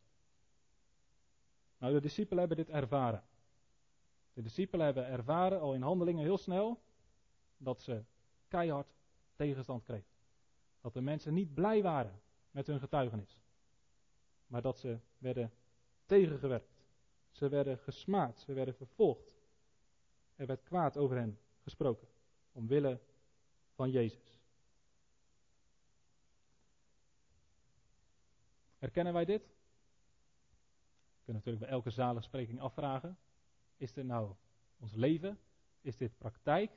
Nou, 1.79 1.93
de 1.93 2.01
discipelen 2.01 2.38
hebben 2.38 2.57
dit 2.57 2.69
ervaren. 2.69 3.23
De 4.33 4.43
discipelen 4.43 4.85
hebben 4.85 5.07
ervaren 5.07 5.61
al 5.61 5.75
in 5.75 5.83
handelingen 5.83 6.25
heel 6.25 6.38
snel 6.38 6.81
dat 7.57 7.81
ze 7.81 8.05
keihard 8.49 8.95
tegenstand 9.35 9.85
kregen. 9.85 10.11
Dat 10.81 10.93
de 10.93 11.01
mensen 11.01 11.35
niet 11.35 11.55
blij 11.55 11.83
waren 11.83 12.21
met 12.51 12.67
hun 12.67 12.81
getuigenis. 12.81 13.41
Maar 14.47 14.62
dat 14.62 14.79
ze 14.79 14.99
werden 15.19 15.53
tegengewerkt. 16.07 16.78
Ze 17.38 17.48
werden 17.48 17.79
gesmaad, 17.79 18.38
ze 18.38 18.53
werden 18.53 18.74
vervolgd. 18.74 19.37
Er 20.37 20.46
werd 20.46 20.62
kwaad 20.62 20.96
over 20.96 21.16
hen 21.16 21.38
gesproken. 21.62 22.09
Omwille 22.53 23.01
van 23.74 23.90
Jezus. 23.90 24.40
Herkennen 28.79 29.12
wij 29.12 29.24
dit? 29.24 29.42
We 29.42 31.24
kunnen 31.24 31.42
natuurlijk 31.42 31.64
bij 31.64 31.68
elke 31.68 31.90
zaligspreking 31.90 32.61
afvragen. 32.61 33.18
Is 33.77 33.92
dit 33.92 34.05
nou 34.05 34.35
ons 34.79 34.94
leven? 34.94 35.38
Is 35.81 35.96
dit 35.96 36.18
praktijk? 36.18 36.70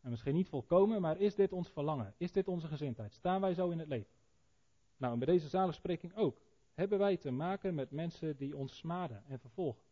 En 0.00 0.10
misschien 0.10 0.34
niet 0.34 0.48
volkomen, 0.48 1.00
maar 1.00 1.20
is 1.20 1.34
dit 1.34 1.52
ons 1.52 1.68
verlangen? 1.70 2.14
Is 2.16 2.32
dit 2.32 2.48
onze 2.48 2.66
gezindheid? 2.66 3.12
Staan 3.12 3.40
wij 3.40 3.54
zo 3.54 3.70
in 3.70 3.78
het 3.78 3.88
leven? 3.88 4.14
Nou, 4.96 5.12
en 5.12 5.18
bij 5.18 5.28
deze 5.34 5.48
zaligspreking 5.48 6.14
ook. 6.14 6.45
Hebben 6.76 6.98
wij 6.98 7.16
te 7.16 7.30
maken 7.30 7.74
met 7.74 7.90
mensen 7.90 8.36
die 8.36 8.56
ons 8.56 8.76
smaden 8.76 9.24
en 9.26 9.38
vervolgen? 9.38 9.82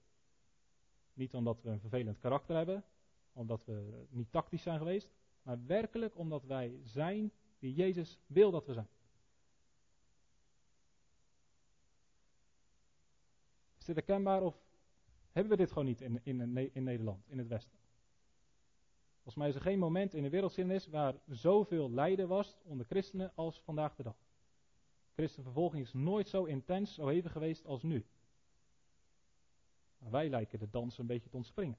Niet 1.14 1.34
omdat 1.34 1.62
we 1.62 1.70
een 1.70 1.80
vervelend 1.80 2.18
karakter 2.18 2.56
hebben, 2.56 2.84
omdat 3.32 3.64
we 3.64 4.06
niet 4.08 4.32
tactisch 4.32 4.62
zijn 4.62 4.78
geweest, 4.78 5.10
maar 5.42 5.66
werkelijk 5.66 6.18
omdat 6.18 6.44
wij 6.44 6.80
zijn 6.82 7.32
wie 7.58 7.74
Jezus 7.74 8.18
wil 8.26 8.50
dat 8.50 8.66
we 8.66 8.72
zijn. 8.72 8.88
Is 13.78 13.84
dit 13.84 13.96
herkenbaar 13.96 14.42
of 14.42 14.62
hebben 15.32 15.52
we 15.52 15.58
dit 15.58 15.68
gewoon 15.68 15.84
niet 15.84 16.00
in, 16.00 16.20
in, 16.22 16.56
in 16.74 16.84
Nederland, 16.84 17.28
in 17.28 17.38
het 17.38 17.48
Westen? 17.48 17.78
Volgens 19.14 19.34
mij 19.34 19.48
is 19.48 19.54
er 19.54 19.60
geen 19.60 19.78
moment 19.78 20.14
in 20.14 20.22
de 20.22 20.30
wereldgeschiedenis 20.30 20.86
waar 20.86 21.14
zoveel 21.26 21.90
lijden 21.90 22.28
was 22.28 22.56
onder 22.62 22.86
christenen 22.86 23.32
als 23.34 23.60
vandaag 23.60 23.94
de 23.94 24.02
dag. 24.02 24.16
Christenvervolging 25.14 25.82
is 25.84 25.92
nooit 25.92 26.28
zo 26.28 26.44
intens, 26.44 26.94
zo 26.94 27.06
hevig 27.06 27.32
geweest 27.32 27.66
als 27.66 27.82
nu. 27.82 28.06
Wij 29.98 30.28
lijken 30.28 30.58
de 30.58 30.70
dans 30.70 30.98
een 30.98 31.06
beetje 31.06 31.28
te 31.28 31.36
ontspringen. 31.36 31.78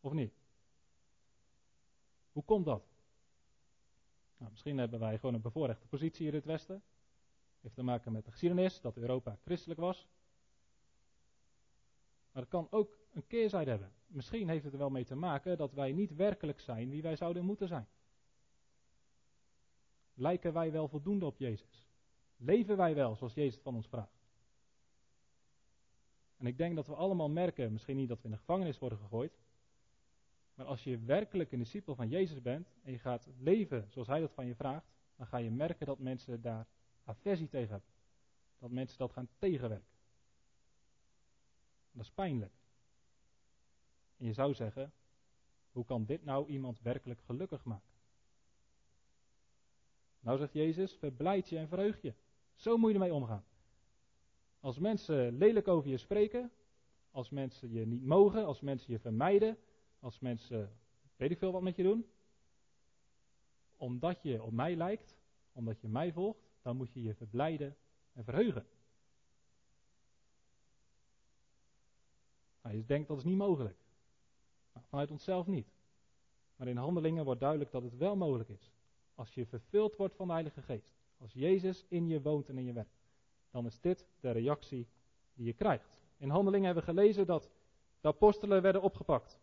Of 0.00 0.12
niet? 0.12 0.32
Hoe 2.32 2.44
komt 2.44 2.64
dat? 2.64 2.88
Nou, 4.36 4.50
misschien 4.50 4.78
hebben 4.78 5.00
wij 5.00 5.18
gewoon 5.18 5.34
een 5.34 5.40
bevoorrechte 5.40 5.86
positie 5.86 6.26
in 6.26 6.34
het 6.34 6.44
Westen. 6.44 6.82
Heeft 7.60 7.74
te 7.74 7.82
maken 7.82 8.12
met 8.12 8.24
de 8.24 8.30
geschiedenis, 8.30 8.80
dat 8.80 8.96
Europa 8.96 9.38
christelijk 9.44 9.80
was. 9.80 10.08
Maar 12.32 12.42
het 12.42 12.50
kan 12.50 12.66
ook 12.70 12.98
een 13.12 13.26
keerzijde 13.26 13.70
hebben. 13.70 13.92
Misschien 14.06 14.48
heeft 14.48 14.64
het 14.64 14.72
er 14.72 14.78
wel 14.78 14.90
mee 14.90 15.04
te 15.04 15.14
maken 15.14 15.56
dat 15.56 15.72
wij 15.72 15.92
niet 15.92 16.14
werkelijk 16.14 16.60
zijn 16.60 16.90
wie 16.90 17.02
wij 17.02 17.16
zouden 17.16 17.44
moeten 17.44 17.68
zijn. 17.68 17.88
Lijken 20.14 20.52
wij 20.52 20.72
wel 20.72 20.88
voldoende 20.88 21.26
op 21.26 21.38
Jezus? 21.38 21.89
Leven 22.42 22.76
wij 22.76 22.94
wel 22.94 23.16
zoals 23.16 23.34
Jezus 23.34 23.60
van 23.60 23.74
ons 23.74 23.86
vraagt? 23.88 24.18
En 26.36 26.46
ik 26.46 26.56
denk 26.56 26.76
dat 26.76 26.86
we 26.86 26.94
allemaal 26.94 27.30
merken, 27.30 27.72
misschien 27.72 27.96
niet 27.96 28.08
dat 28.08 28.18
we 28.18 28.24
in 28.24 28.30
de 28.30 28.36
gevangenis 28.36 28.78
worden 28.78 28.98
gegooid, 28.98 29.38
maar 30.54 30.66
als 30.66 30.84
je 30.84 30.98
werkelijk 30.98 31.52
een 31.52 31.58
discipel 31.58 31.94
van 31.94 32.08
Jezus 32.08 32.42
bent 32.42 32.68
en 32.82 32.92
je 32.92 32.98
gaat 32.98 33.28
leven 33.38 33.86
zoals 33.90 34.08
Hij 34.08 34.20
dat 34.20 34.32
van 34.32 34.46
je 34.46 34.54
vraagt, 34.54 34.86
dan 35.16 35.26
ga 35.26 35.36
je 35.36 35.50
merken 35.50 35.86
dat 35.86 35.98
mensen 35.98 36.40
daar 36.40 36.66
aversie 37.04 37.48
tegen 37.48 37.70
hebben. 37.70 37.90
Dat 38.58 38.70
mensen 38.70 38.98
dat 38.98 39.12
gaan 39.12 39.28
tegenwerken. 39.38 39.88
Dat 41.92 42.04
is 42.04 42.10
pijnlijk. 42.10 42.52
En 44.16 44.26
je 44.26 44.32
zou 44.32 44.54
zeggen, 44.54 44.92
hoe 45.72 45.84
kan 45.84 46.04
dit 46.04 46.24
nou 46.24 46.48
iemand 46.48 46.80
werkelijk 46.80 47.20
gelukkig 47.20 47.64
maken? 47.64 47.90
Nou 50.20 50.38
zegt 50.38 50.52
Jezus, 50.52 50.92
verblijd 50.92 51.48
je 51.48 51.58
en 51.58 51.68
verheug 51.68 52.02
je. 52.02 52.14
Zo 52.60 52.76
moet 52.76 52.88
je 52.88 52.94
ermee 52.94 53.14
omgaan. 53.14 53.44
Als 54.60 54.78
mensen 54.78 55.36
lelijk 55.36 55.68
over 55.68 55.90
je 55.90 55.96
spreken, 55.96 56.52
als 57.10 57.30
mensen 57.30 57.72
je 57.72 57.86
niet 57.86 58.04
mogen, 58.04 58.46
als 58.46 58.60
mensen 58.60 58.92
je 58.92 58.98
vermijden, 58.98 59.58
als 60.00 60.18
mensen 60.18 60.78
weet 61.16 61.30
ik 61.30 61.38
veel 61.38 61.52
wat 61.52 61.62
met 61.62 61.76
je 61.76 61.82
doen, 61.82 62.06
omdat 63.76 64.22
je 64.22 64.42
op 64.42 64.52
mij 64.52 64.76
lijkt, 64.76 65.16
omdat 65.52 65.80
je 65.80 65.88
mij 65.88 66.12
volgt, 66.12 66.50
dan 66.62 66.76
moet 66.76 66.92
je 66.92 67.02
je 67.02 67.14
verblijden 67.14 67.76
en 68.12 68.24
verheugen. 68.24 68.66
Nou, 72.62 72.76
je 72.76 72.84
denkt 72.84 73.08
dat 73.08 73.18
is 73.18 73.24
niet 73.24 73.36
mogelijk. 73.36 73.78
Nou, 74.72 74.86
vanuit 74.88 75.10
onszelf 75.10 75.46
niet. 75.46 75.72
Maar 76.56 76.68
in 76.68 76.76
handelingen 76.76 77.24
wordt 77.24 77.40
duidelijk 77.40 77.70
dat 77.70 77.82
het 77.82 77.96
wel 77.96 78.16
mogelijk 78.16 78.48
is. 78.48 78.72
Als 79.14 79.34
je 79.34 79.46
vervuld 79.46 79.96
wordt 79.96 80.14
van 80.14 80.26
de 80.26 80.32
Heilige 80.32 80.62
Geest. 80.62 80.99
Als 81.20 81.32
Jezus 81.32 81.84
in 81.88 82.08
je 82.08 82.22
woont 82.22 82.48
en 82.48 82.58
in 82.58 82.64
je 82.64 82.72
werkt. 82.72 83.00
Dan 83.50 83.66
is 83.66 83.80
dit 83.80 84.06
de 84.20 84.30
reactie 84.30 84.88
die 85.34 85.46
je 85.46 85.52
krijgt. 85.52 86.04
In 86.16 86.28
handelingen 86.28 86.66
hebben 86.66 86.84
we 86.84 86.90
gelezen 86.90 87.26
dat 87.26 87.50
de 88.00 88.08
apostelen 88.08 88.62
werden 88.62 88.82
opgepakt. 88.82 89.40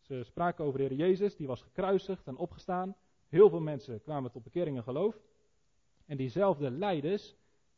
Ze 0.00 0.22
spraken 0.24 0.64
over 0.64 0.78
de 0.78 0.84
Heer 0.84 0.96
Jezus, 0.96 1.36
die 1.36 1.46
was 1.46 1.62
gekruisigd 1.62 2.26
en 2.26 2.36
opgestaan. 2.36 2.96
Heel 3.28 3.48
veel 3.48 3.60
mensen 3.60 4.02
kwamen 4.02 4.30
tot 4.30 4.42
bekering 4.42 4.76
en 4.76 4.82
geloof. 4.82 5.16
En 6.06 6.16
diezelfde 6.16 6.70
leiders, 6.70 7.34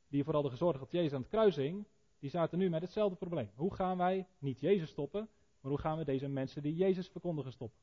die 0.08 0.24
vooral 0.24 0.42
hadden 0.42 0.58
gezorgd 0.58 0.80
dat 0.80 0.90
Jezus 0.90 1.12
aan 1.12 1.20
het 1.20 1.30
kruis 1.30 1.56
hing, 1.56 1.86
die 2.18 2.30
zaten 2.30 2.58
nu 2.58 2.70
met 2.70 2.82
hetzelfde 2.82 3.16
probleem. 3.16 3.50
Hoe 3.54 3.74
gaan 3.74 3.96
wij 3.96 4.26
niet 4.38 4.60
Jezus 4.60 4.90
stoppen, 4.90 5.28
maar 5.60 5.70
hoe 5.70 5.80
gaan 5.80 5.98
we 5.98 6.04
deze 6.04 6.28
mensen 6.28 6.62
die 6.62 6.74
Jezus 6.74 7.08
verkondigen 7.08 7.52
stoppen? 7.52 7.78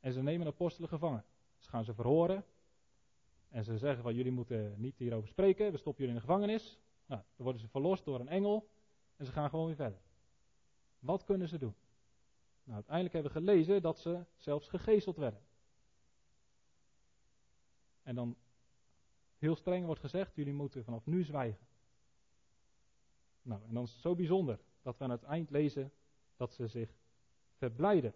En 0.00 0.12
ze 0.12 0.22
nemen 0.22 0.46
apostelen 0.46 0.88
gevangen. 0.88 1.24
Ze 1.64 1.70
gaan 1.70 1.84
ze 1.84 1.94
verhoren. 1.94 2.44
En 3.48 3.64
ze 3.64 3.78
zeggen 3.78 4.02
van 4.02 4.14
jullie 4.14 4.32
moeten 4.32 4.74
niet 4.76 4.96
hierover 4.96 5.28
spreken, 5.28 5.72
we 5.72 5.78
stoppen 5.78 6.04
jullie 6.04 6.20
in 6.20 6.26
de 6.26 6.32
gevangenis. 6.32 6.78
Nou, 7.06 7.22
dan 7.36 7.44
worden 7.44 7.60
ze 7.60 7.68
verlost 7.68 8.04
door 8.04 8.20
een 8.20 8.28
engel 8.28 8.68
en 9.16 9.26
ze 9.26 9.32
gaan 9.32 9.50
gewoon 9.50 9.66
weer 9.66 9.74
verder. 9.74 10.00
Wat 10.98 11.24
kunnen 11.24 11.48
ze 11.48 11.58
doen? 11.58 11.74
Nou, 12.62 12.74
uiteindelijk 12.74 13.14
hebben 13.14 13.32
we 13.32 13.38
gelezen 13.38 13.82
dat 13.82 13.98
ze 13.98 14.24
zelfs 14.36 14.68
gegezeld 14.68 15.16
werden. 15.16 15.40
En 18.02 18.14
dan 18.14 18.36
heel 19.38 19.56
streng 19.56 19.86
wordt 19.86 20.00
gezegd, 20.00 20.34
jullie 20.34 20.52
moeten 20.52 20.84
vanaf 20.84 21.06
nu 21.06 21.24
zwijgen. 21.24 21.66
Nou, 23.42 23.62
en 23.68 23.74
dan 23.74 23.84
is 23.84 23.92
het 23.92 24.00
zo 24.00 24.14
bijzonder 24.14 24.60
dat 24.82 24.98
we 24.98 25.04
aan 25.04 25.10
het 25.10 25.22
eind 25.22 25.50
lezen 25.50 25.92
dat 26.36 26.52
ze 26.52 26.66
zich 26.66 26.94
verblijden. 27.56 28.14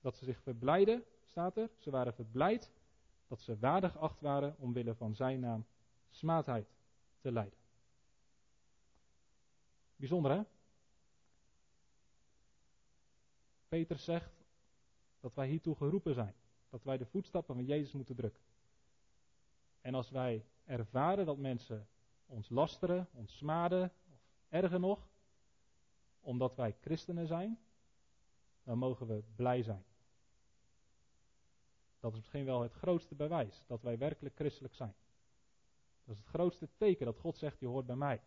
Dat 0.00 0.16
ze 0.16 0.24
zich 0.24 0.40
verblijden, 0.40 1.04
staat 1.34 1.56
er. 1.56 1.70
Ze 1.78 1.90
waren 1.90 2.14
verblijd 2.14 2.72
dat 3.28 3.40
ze 3.40 3.58
waardig 3.58 3.98
acht 3.98 4.20
waren 4.20 4.56
omwille 4.58 4.94
van 4.94 5.14
zijn 5.14 5.40
naam 5.40 5.66
smaadheid 6.10 6.68
te 7.20 7.32
leiden. 7.32 7.58
Bijzonder 9.96 10.30
hè? 10.30 10.42
Peter 13.68 13.98
zegt 13.98 14.44
dat 15.20 15.34
wij 15.34 15.48
hiertoe 15.48 15.76
geroepen 15.76 16.14
zijn. 16.14 16.34
Dat 16.70 16.84
wij 16.84 16.96
de 16.96 17.06
voetstappen 17.06 17.54
van 17.54 17.64
Jezus 17.64 17.92
moeten 17.92 18.16
drukken. 18.16 18.42
En 19.80 19.94
als 19.94 20.10
wij 20.10 20.44
ervaren 20.64 21.26
dat 21.26 21.38
mensen 21.38 21.88
ons 22.26 22.48
lasteren, 22.48 23.08
ons 23.12 23.36
smaden, 23.36 23.92
of 24.12 24.20
erger 24.48 24.80
nog, 24.80 25.08
omdat 26.20 26.54
wij 26.54 26.76
christenen 26.80 27.26
zijn, 27.26 27.58
dan 28.62 28.78
mogen 28.78 29.06
we 29.06 29.22
blij 29.36 29.62
zijn. 29.62 29.84
Dat 32.04 32.12
is 32.12 32.18
misschien 32.18 32.44
wel 32.44 32.62
het 32.62 32.72
grootste 32.72 33.14
bewijs 33.14 33.64
dat 33.66 33.82
wij 33.82 33.98
werkelijk 33.98 34.34
christelijk 34.34 34.74
zijn. 34.74 34.94
Dat 36.04 36.14
is 36.14 36.20
het 36.20 36.30
grootste 36.30 36.68
teken 36.76 37.06
dat 37.06 37.18
God 37.18 37.36
zegt, 37.36 37.60
je 37.60 37.66
hoort 37.66 37.86
bij 37.86 37.96
mij. 37.96 38.20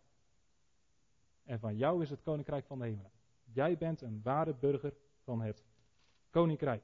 En 1.44 1.58
van 1.60 1.76
jou 1.76 2.02
is 2.02 2.10
het 2.10 2.22
koninkrijk 2.22 2.66
van 2.66 2.78
de 2.78 2.84
hemelen. 2.84 3.10
Jij 3.44 3.76
bent 3.76 4.00
een 4.00 4.22
ware 4.22 4.54
burger 4.54 4.96
van 5.22 5.40
het 5.40 5.64
koninkrijk. 6.30 6.82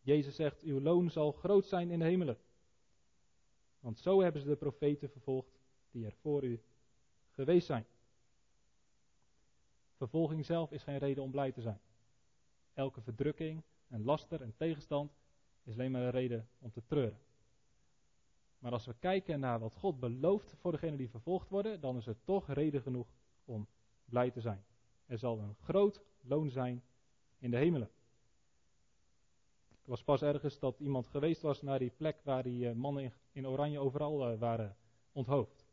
Jezus 0.00 0.34
zegt, 0.34 0.62
uw 0.62 0.80
loon 0.80 1.10
zal 1.10 1.32
groot 1.32 1.66
zijn 1.66 1.90
in 1.90 1.98
de 1.98 2.04
hemelen. 2.04 2.38
Want 3.80 3.98
zo 3.98 4.22
hebben 4.22 4.40
ze 4.42 4.48
de 4.48 4.56
profeten 4.56 5.10
vervolgd 5.10 5.58
die 5.90 6.06
er 6.06 6.14
voor 6.20 6.44
u 6.44 6.62
geweest 7.30 7.66
zijn. 7.66 7.86
Vervolging 9.96 10.44
zelf 10.44 10.72
is 10.72 10.82
geen 10.82 10.98
reden 10.98 11.22
om 11.22 11.30
blij 11.30 11.52
te 11.52 11.60
zijn. 11.60 11.80
Elke 12.74 13.00
verdrukking 13.00 13.62
en 13.88 14.04
laster 14.04 14.42
en 14.42 14.56
tegenstand 14.56 15.12
is 15.64 15.72
alleen 15.72 15.90
maar 15.90 16.02
een 16.02 16.10
reden 16.10 16.48
om 16.58 16.72
te 16.72 16.84
treuren. 16.84 17.18
Maar 18.58 18.72
als 18.72 18.86
we 18.86 18.94
kijken 18.98 19.40
naar 19.40 19.58
wat 19.58 19.74
God 19.74 20.00
belooft 20.00 20.54
voor 20.58 20.72
degenen 20.72 20.96
die 20.96 21.10
vervolgd 21.10 21.48
worden, 21.48 21.80
dan 21.80 21.96
is 21.96 22.06
het 22.06 22.18
toch 22.24 22.48
reden 22.48 22.82
genoeg 22.82 23.06
om 23.44 23.68
blij 24.04 24.30
te 24.30 24.40
zijn. 24.40 24.64
Er 25.06 25.18
zal 25.18 25.38
een 25.38 25.54
groot 25.54 26.02
loon 26.20 26.50
zijn 26.50 26.82
in 27.38 27.50
de 27.50 27.56
hemelen. 27.56 27.90
Er 29.68 29.90
was 29.90 30.02
pas 30.02 30.22
ergens 30.22 30.58
dat 30.58 30.80
iemand 30.80 31.06
geweest 31.06 31.42
was 31.42 31.62
naar 31.62 31.78
die 31.78 31.90
plek 31.90 32.20
waar 32.22 32.42
die 32.42 32.68
eh, 32.68 32.74
mannen 32.74 33.12
in 33.32 33.46
oranje 33.46 33.78
overal 33.78 34.28
eh, 34.28 34.38
waren 34.38 34.76
onthoofd. 35.12 35.66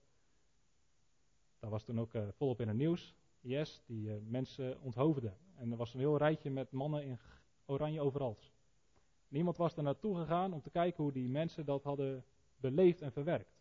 Dat 1.60 1.70
was 1.70 1.84
toen 1.84 2.00
ook 2.00 2.14
eh, 2.14 2.28
volop 2.32 2.62
in 2.62 2.68
het 2.68 2.78
nieuws. 2.78 3.16
IS 3.42 3.82
die 3.86 4.10
mensen 4.10 4.82
onthoofde. 4.82 5.34
En 5.56 5.72
er 5.72 5.78
was 5.78 5.94
een 5.94 6.00
heel 6.00 6.18
rijtje 6.18 6.50
met 6.50 6.72
mannen 6.72 7.04
in 7.04 7.20
oranje 7.66 8.02
overal. 8.02 8.38
Niemand 9.32 9.58
was 9.58 9.76
er 9.76 9.84
naartoe 9.84 10.16
gegaan 10.16 10.54
om 10.54 10.62
te 10.62 10.70
kijken 10.70 11.04
hoe 11.04 11.12
die 11.12 11.30
mensen 11.30 11.66
dat 11.66 11.84
hadden 11.84 12.26
beleefd 12.56 13.02
en 13.02 13.12
verwerkt. 13.12 13.60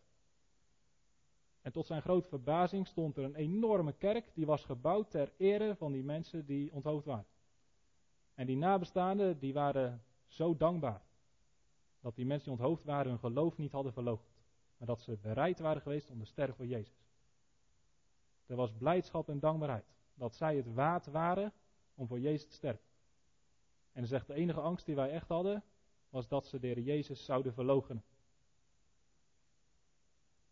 En 1.61 1.71
tot 1.71 1.85
zijn 1.85 2.01
grote 2.01 2.27
verbazing 2.27 2.87
stond 2.87 3.17
er 3.17 3.23
een 3.23 3.35
enorme 3.35 3.93
kerk 3.93 4.31
die 4.33 4.45
was 4.45 4.65
gebouwd 4.65 5.11
ter 5.11 5.33
ere 5.37 5.75
van 5.75 5.91
die 5.91 6.03
mensen 6.03 6.45
die 6.45 6.73
onthoofd 6.73 7.05
waren. 7.05 7.25
En 8.33 8.45
die 8.45 8.57
nabestaanden 8.57 9.39
die 9.39 9.53
waren 9.53 10.03
zo 10.27 10.57
dankbaar 10.57 11.01
dat 11.99 12.15
die 12.15 12.25
mensen 12.25 12.51
die 12.51 12.59
onthoofd 12.59 12.83
waren 12.83 13.09
hun 13.11 13.19
geloof 13.19 13.57
niet 13.57 13.71
hadden 13.71 13.93
verloochend. 13.93 14.43
Maar 14.77 14.87
dat 14.87 15.01
ze 15.01 15.17
bereid 15.21 15.59
waren 15.59 15.81
geweest 15.81 16.09
om 16.09 16.19
te 16.19 16.25
sterven 16.25 16.55
voor 16.55 16.65
Jezus. 16.65 17.05
Er 18.45 18.55
was 18.55 18.73
blijdschap 18.73 19.29
en 19.29 19.39
dankbaarheid. 19.39 19.85
Dat 20.13 20.35
zij 20.35 20.55
het 20.55 20.73
waard 20.73 21.05
waren 21.05 21.53
om 21.95 22.07
voor 22.07 22.19
Jezus 22.19 22.47
te 22.47 22.53
sterven. 22.53 22.90
En 23.91 24.07
zegt, 24.07 24.27
de 24.27 24.33
enige 24.33 24.59
angst 24.59 24.85
die 24.85 24.95
wij 24.95 25.09
echt 25.09 25.27
hadden, 25.27 25.63
was 26.09 26.27
dat 26.27 26.45
ze 26.45 26.59
de 26.59 26.83
Jezus 26.83 27.25
zouden 27.25 27.53
verloochenen. 27.53 28.03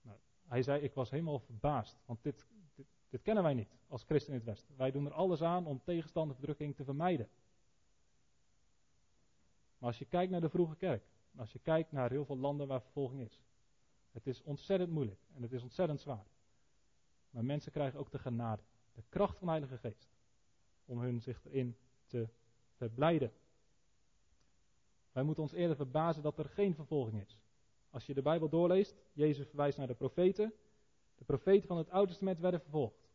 Nou, 0.01 0.17
hij 0.47 0.63
zei, 0.63 0.81
ik 0.81 0.93
was 0.93 1.09
helemaal 1.09 1.39
verbaasd, 1.39 1.97
want 2.05 2.23
dit, 2.23 2.45
dit, 2.75 2.87
dit 3.09 3.21
kennen 3.21 3.43
wij 3.43 3.53
niet 3.53 3.77
als 3.87 4.03
christen 4.03 4.33
in 4.33 4.39
het 4.39 4.47
Westen. 4.47 4.75
Wij 4.77 4.91
doen 4.91 5.05
er 5.05 5.13
alles 5.13 5.41
aan 5.41 5.65
om 5.65 5.81
tegenstand 5.83 6.35
en 6.57 6.73
te 6.73 6.83
vermijden. 6.83 7.29
Maar 9.77 9.89
als 9.89 9.99
je 9.99 10.05
kijkt 10.05 10.31
naar 10.31 10.41
de 10.41 10.49
vroege 10.49 10.75
kerk, 10.75 11.03
als 11.35 11.53
je 11.53 11.59
kijkt 11.59 11.91
naar 11.91 12.09
heel 12.09 12.25
veel 12.25 12.37
landen 12.37 12.67
waar 12.67 12.81
vervolging 12.81 13.21
is, 13.21 13.41
het 14.11 14.27
is 14.27 14.41
ontzettend 14.41 14.91
moeilijk 14.91 15.19
en 15.35 15.41
het 15.41 15.51
is 15.51 15.63
ontzettend 15.63 16.01
zwaar. 16.01 16.25
Maar 17.29 17.45
mensen 17.45 17.71
krijgen 17.71 17.99
ook 17.99 18.11
de 18.11 18.19
genade, 18.19 18.61
de 18.93 19.03
kracht 19.09 19.37
van 19.37 19.47
de 19.47 19.53
Heilige 19.53 19.77
Geest, 19.77 20.09
om 20.85 20.99
hun 20.99 21.21
zich 21.21 21.45
erin 21.45 21.77
te 22.05 22.29
verblijden. 22.79 23.31
Wij 25.11 25.23
moeten 25.23 25.43
ons 25.43 25.51
eerder 25.51 25.75
verbazen 25.75 26.23
dat 26.23 26.37
er 26.37 26.45
geen 26.45 26.75
vervolging 26.75 27.21
is. 27.21 27.37
Als 27.89 28.05
je 28.05 28.13
de 28.13 28.21
Bijbel 28.21 28.49
doorleest, 28.49 28.95
Jezus 29.13 29.47
verwijst 29.47 29.77
naar 29.77 29.87
de 29.87 29.93
profeten. 29.93 30.53
De 31.15 31.23
profeten 31.23 31.67
van 31.67 31.77
het 31.77 31.89
Oude 31.89 32.07
Testament 32.09 32.39
werden 32.39 32.61
vervolgd. 32.61 33.09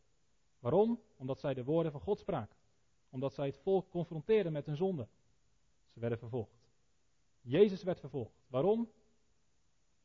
Waarom? 0.59 1.01
Omdat 1.17 1.39
zij 1.39 1.55
de 1.55 1.65
woorden 1.65 1.93
van 1.93 2.01
God 2.01 2.19
spraken. 2.19 2.57
Omdat 3.11 3.35
zij 3.35 3.47
het 3.47 3.59
volk 3.59 3.91
confronteerden 3.91 4.53
met 4.53 4.67
hun 4.67 4.77
zonde. 4.77 5.09
Ze 5.93 6.01
werden 6.01 6.19
vervolgd. 6.19 6.69
Jezus 7.41 7.83
werd 7.83 8.01
vervolgd. 8.01 8.43
Waarom? 8.47 8.91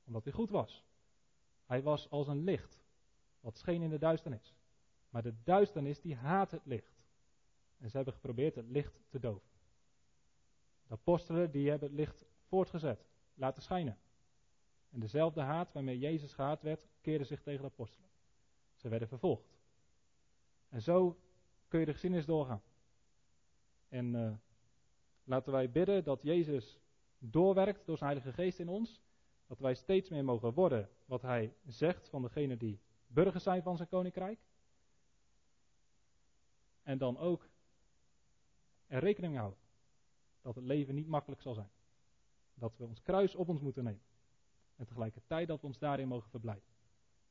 Omdat 0.05 0.23
hij 0.23 0.33
goed 0.33 0.49
was. 0.49 0.83
Hij 1.65 1.83
was 1.83 2.09
als 2.09 2.27
een 2.27 2.43
licht, 2.43 2.83
wat 3.39 3.57
scheen 3.57 3.81
in 3.81 3.89
de 3.89 3.97
duisternis. 3.97 4.53
Maar 5.09 5.21
de 5.21 5.33
duisternis 5.43 6.01
die 6.01 6.15
haat 6.15 6.51
het 6.51 6.65
licht. 6.65 6.98
En 7.79 7.89
ze 7.89 7.95
hebben 7.95 8.13
geprobeerd 8.13 8.55
het 8.55 8.69
licht 8.69 9.01
te 9.09 9.19
doven. 9.19 9.47
De 10.87 10.93
apostelen 10.93 11.51
die 11.51 11.69
hebben 11.69 11.89
het 11.89 11.97
licht 11.97 12.25
voortgezet, 12.47 13.05
laten 13.33 13.63
schijnen. 13.63 13.97
En 14.89 14.99
dezelfde 14.99 15.41
haat 15.41 15.71
waarmee 15.71 15.99
Jezus 15.99 16.33
gehaat 16.33 16.61
werd, 16.61 16.87
keerde 17.01 17.23
zich 17.23 17.41
tegen 17.41 17.61
de 17.61 17.67
apostelen. 17.67 18.09
Ze 18.75 18.89
werden 18.89 19.07
vervolgd. 19.07 19.57
En 20.69 20.81
zo 20.81 21.19
kun 21.67 21.79
je 21.79 21.85
de 21.85 21.91
geschiedenis 21.91 22.25
doorgaan. 22.25 22.61
En 23.87 24.13
uh, 24.13 24.31
laten 25.23 25.51
wij 25.51 25.69
bidden 25.69 26.03
dat 26.03 26.21
Jezus 26.21 26.79
doorwerkt 27.17 27.85
door 27.85 27.97
zijn 27.97 28.09
Heilige 28.09 28.33
Geest 28.33 28.59
in 28.59 28.69
ons. 28.69 29.01
Dat 29.47 29.59
wij 29.59 29.73
steeds 29.73 30.09
meer 30.09 30.23
mogen 30.23 30.53
worden 30.53 30.89
wat 31.05 31.21
Hij 31.21 31.53
zegt 31.65 32.09
van 32.09 32.21
degene 32.21 32.57
die 32.57 32.79
burgers 33.07 33.43
zijn 33.43 33.63
van 33.63 33.77
zijn 33.77 33.89
koninkrijk. 33.89 34.39
En 36.83 36.97
dan 36.97 37.17
ook 37.17 37.48
er 38.89 38.99
rekening 38.99 39.31
mee 39.31 39.41
houden 39.41 39.61
dat 40.41 40.55
het 40.55 40.63
leven 40.63 40.95
niet 40.95 41.07
makkelijk 41.07 41.41
zal 41.41 41.53
zijn. 41.53 41.69
Dat 42.53 42.77
we 42.77 42.85
ons 42.85 43.01
kruis 43.01 43.35
op 43.35 43.49
ons 43.49 43.61
moeten 43.61 43.83
nemen. 43.83 44.01
En 44.75 44.85
tegelijkertijd 44.85 45.47
dat 45.47 45.61
we 45.61 45.67
ons 45.67 45.77
daarin 45.77 46.07
mogen 46.07 46.29
verblijden. 46.29 46.63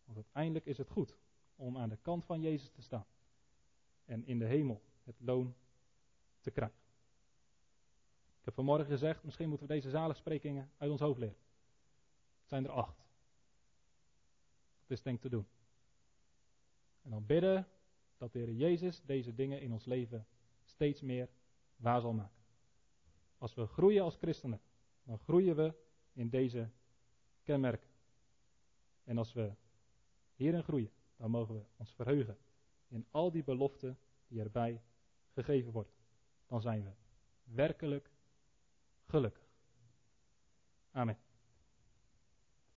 Want 0.04 0.16
uiteindelijk 0.16 0.66
is 0.66 0.78
het 0.78 0.90
goed 0.90 1.16
om 1.56 1.78
aan 1.78 1.88
de 1.88 1.98
kant 2.02 2.24
van 2.24 2.40
Jezus 2.40 2.70
te 2.70 2.82
staan. 2.82 3.06
En 4.04 4.26
in 4.26 4.38
de 4.38 4.44
hemel 4.44 4.82
het 5.04 5.20
loon 5.20 5.54
te 6.40 6.50
krijgen. 6.50 6.78
Ik 8.38 8.44
heb 8.44 8.54
vanmorgen 8.54 8.86
gezegd, 8.86 9.24
misschien 9.24 9.48
moeten 9.48 9.66
we 9.66 9.74
deze 9.74 9.90
zaligsprekingen 9.90 10.70
uit 10.76 10.90
ons 10.90 11.00
hoofd 11.00 11.18
leren. 11.18 11.36
Het 12.40 12.48
zijn 12.48 12.64
er 12.64 12.70
acht. 12.70 12.96
Dat 14.86 14.96
is 14.96 15.02
denk 15.02 15.16
ik 15.16 15.22
te 15.22 15.28
doen. 15.28 15.46
En 17.02 17.10
dan 17.10 17.26
bidden 17.26 17.68
dat 18.16 18.32
de 18.32 18.38
Heer 18.38 18.52
Jezus 18.52 19.02
deze 19.02 19.34
dingen 19.34 19.60
in 19.60 19.72
ons 19.72 19.84
leven 19.84 20.26
steeds 20.64 21.00
meer 21.00 21.28
waar 21.78 22.00
zal 22.00 22.12
maken. 22.12 22.42
Als 23.38 23.54
we 23.54 23.66
groeien 23.66 24.02
als 24.02 24.16
christenen, 24.16 24.60
dan 25.02 25.18
groeien 25.18 25.56
we 25.56 25.74
in 26.12 26.28
deze 26.28 26.70
kenmerken. 27.42 27.88
En 29.04 29.18
als 29.18 29.32
we 29.32 29.52
hierin 30.34 30.62
groeien, 30.62 30.90
dan 31.16 31.30
mogen 31.30 31.54
we 31.54 31.64
ons 31.76 31.92
verheugen 31.92 32.38
in 32.88 33.06
al 33.10 33.30
die 33.30 33.44
beloften 33.44 33.98
die 34.28 34.40
erbij 34.40 34.82
gegeven 35.32 35.72
worden. 35.72 35.92
Dan 36.46 36.60
zijn 36.60 36.84
we 36.84 36.90
werkelijk 37.44 38.10
gelukkig. 39.04 39.48
Amen. 40.90 41.18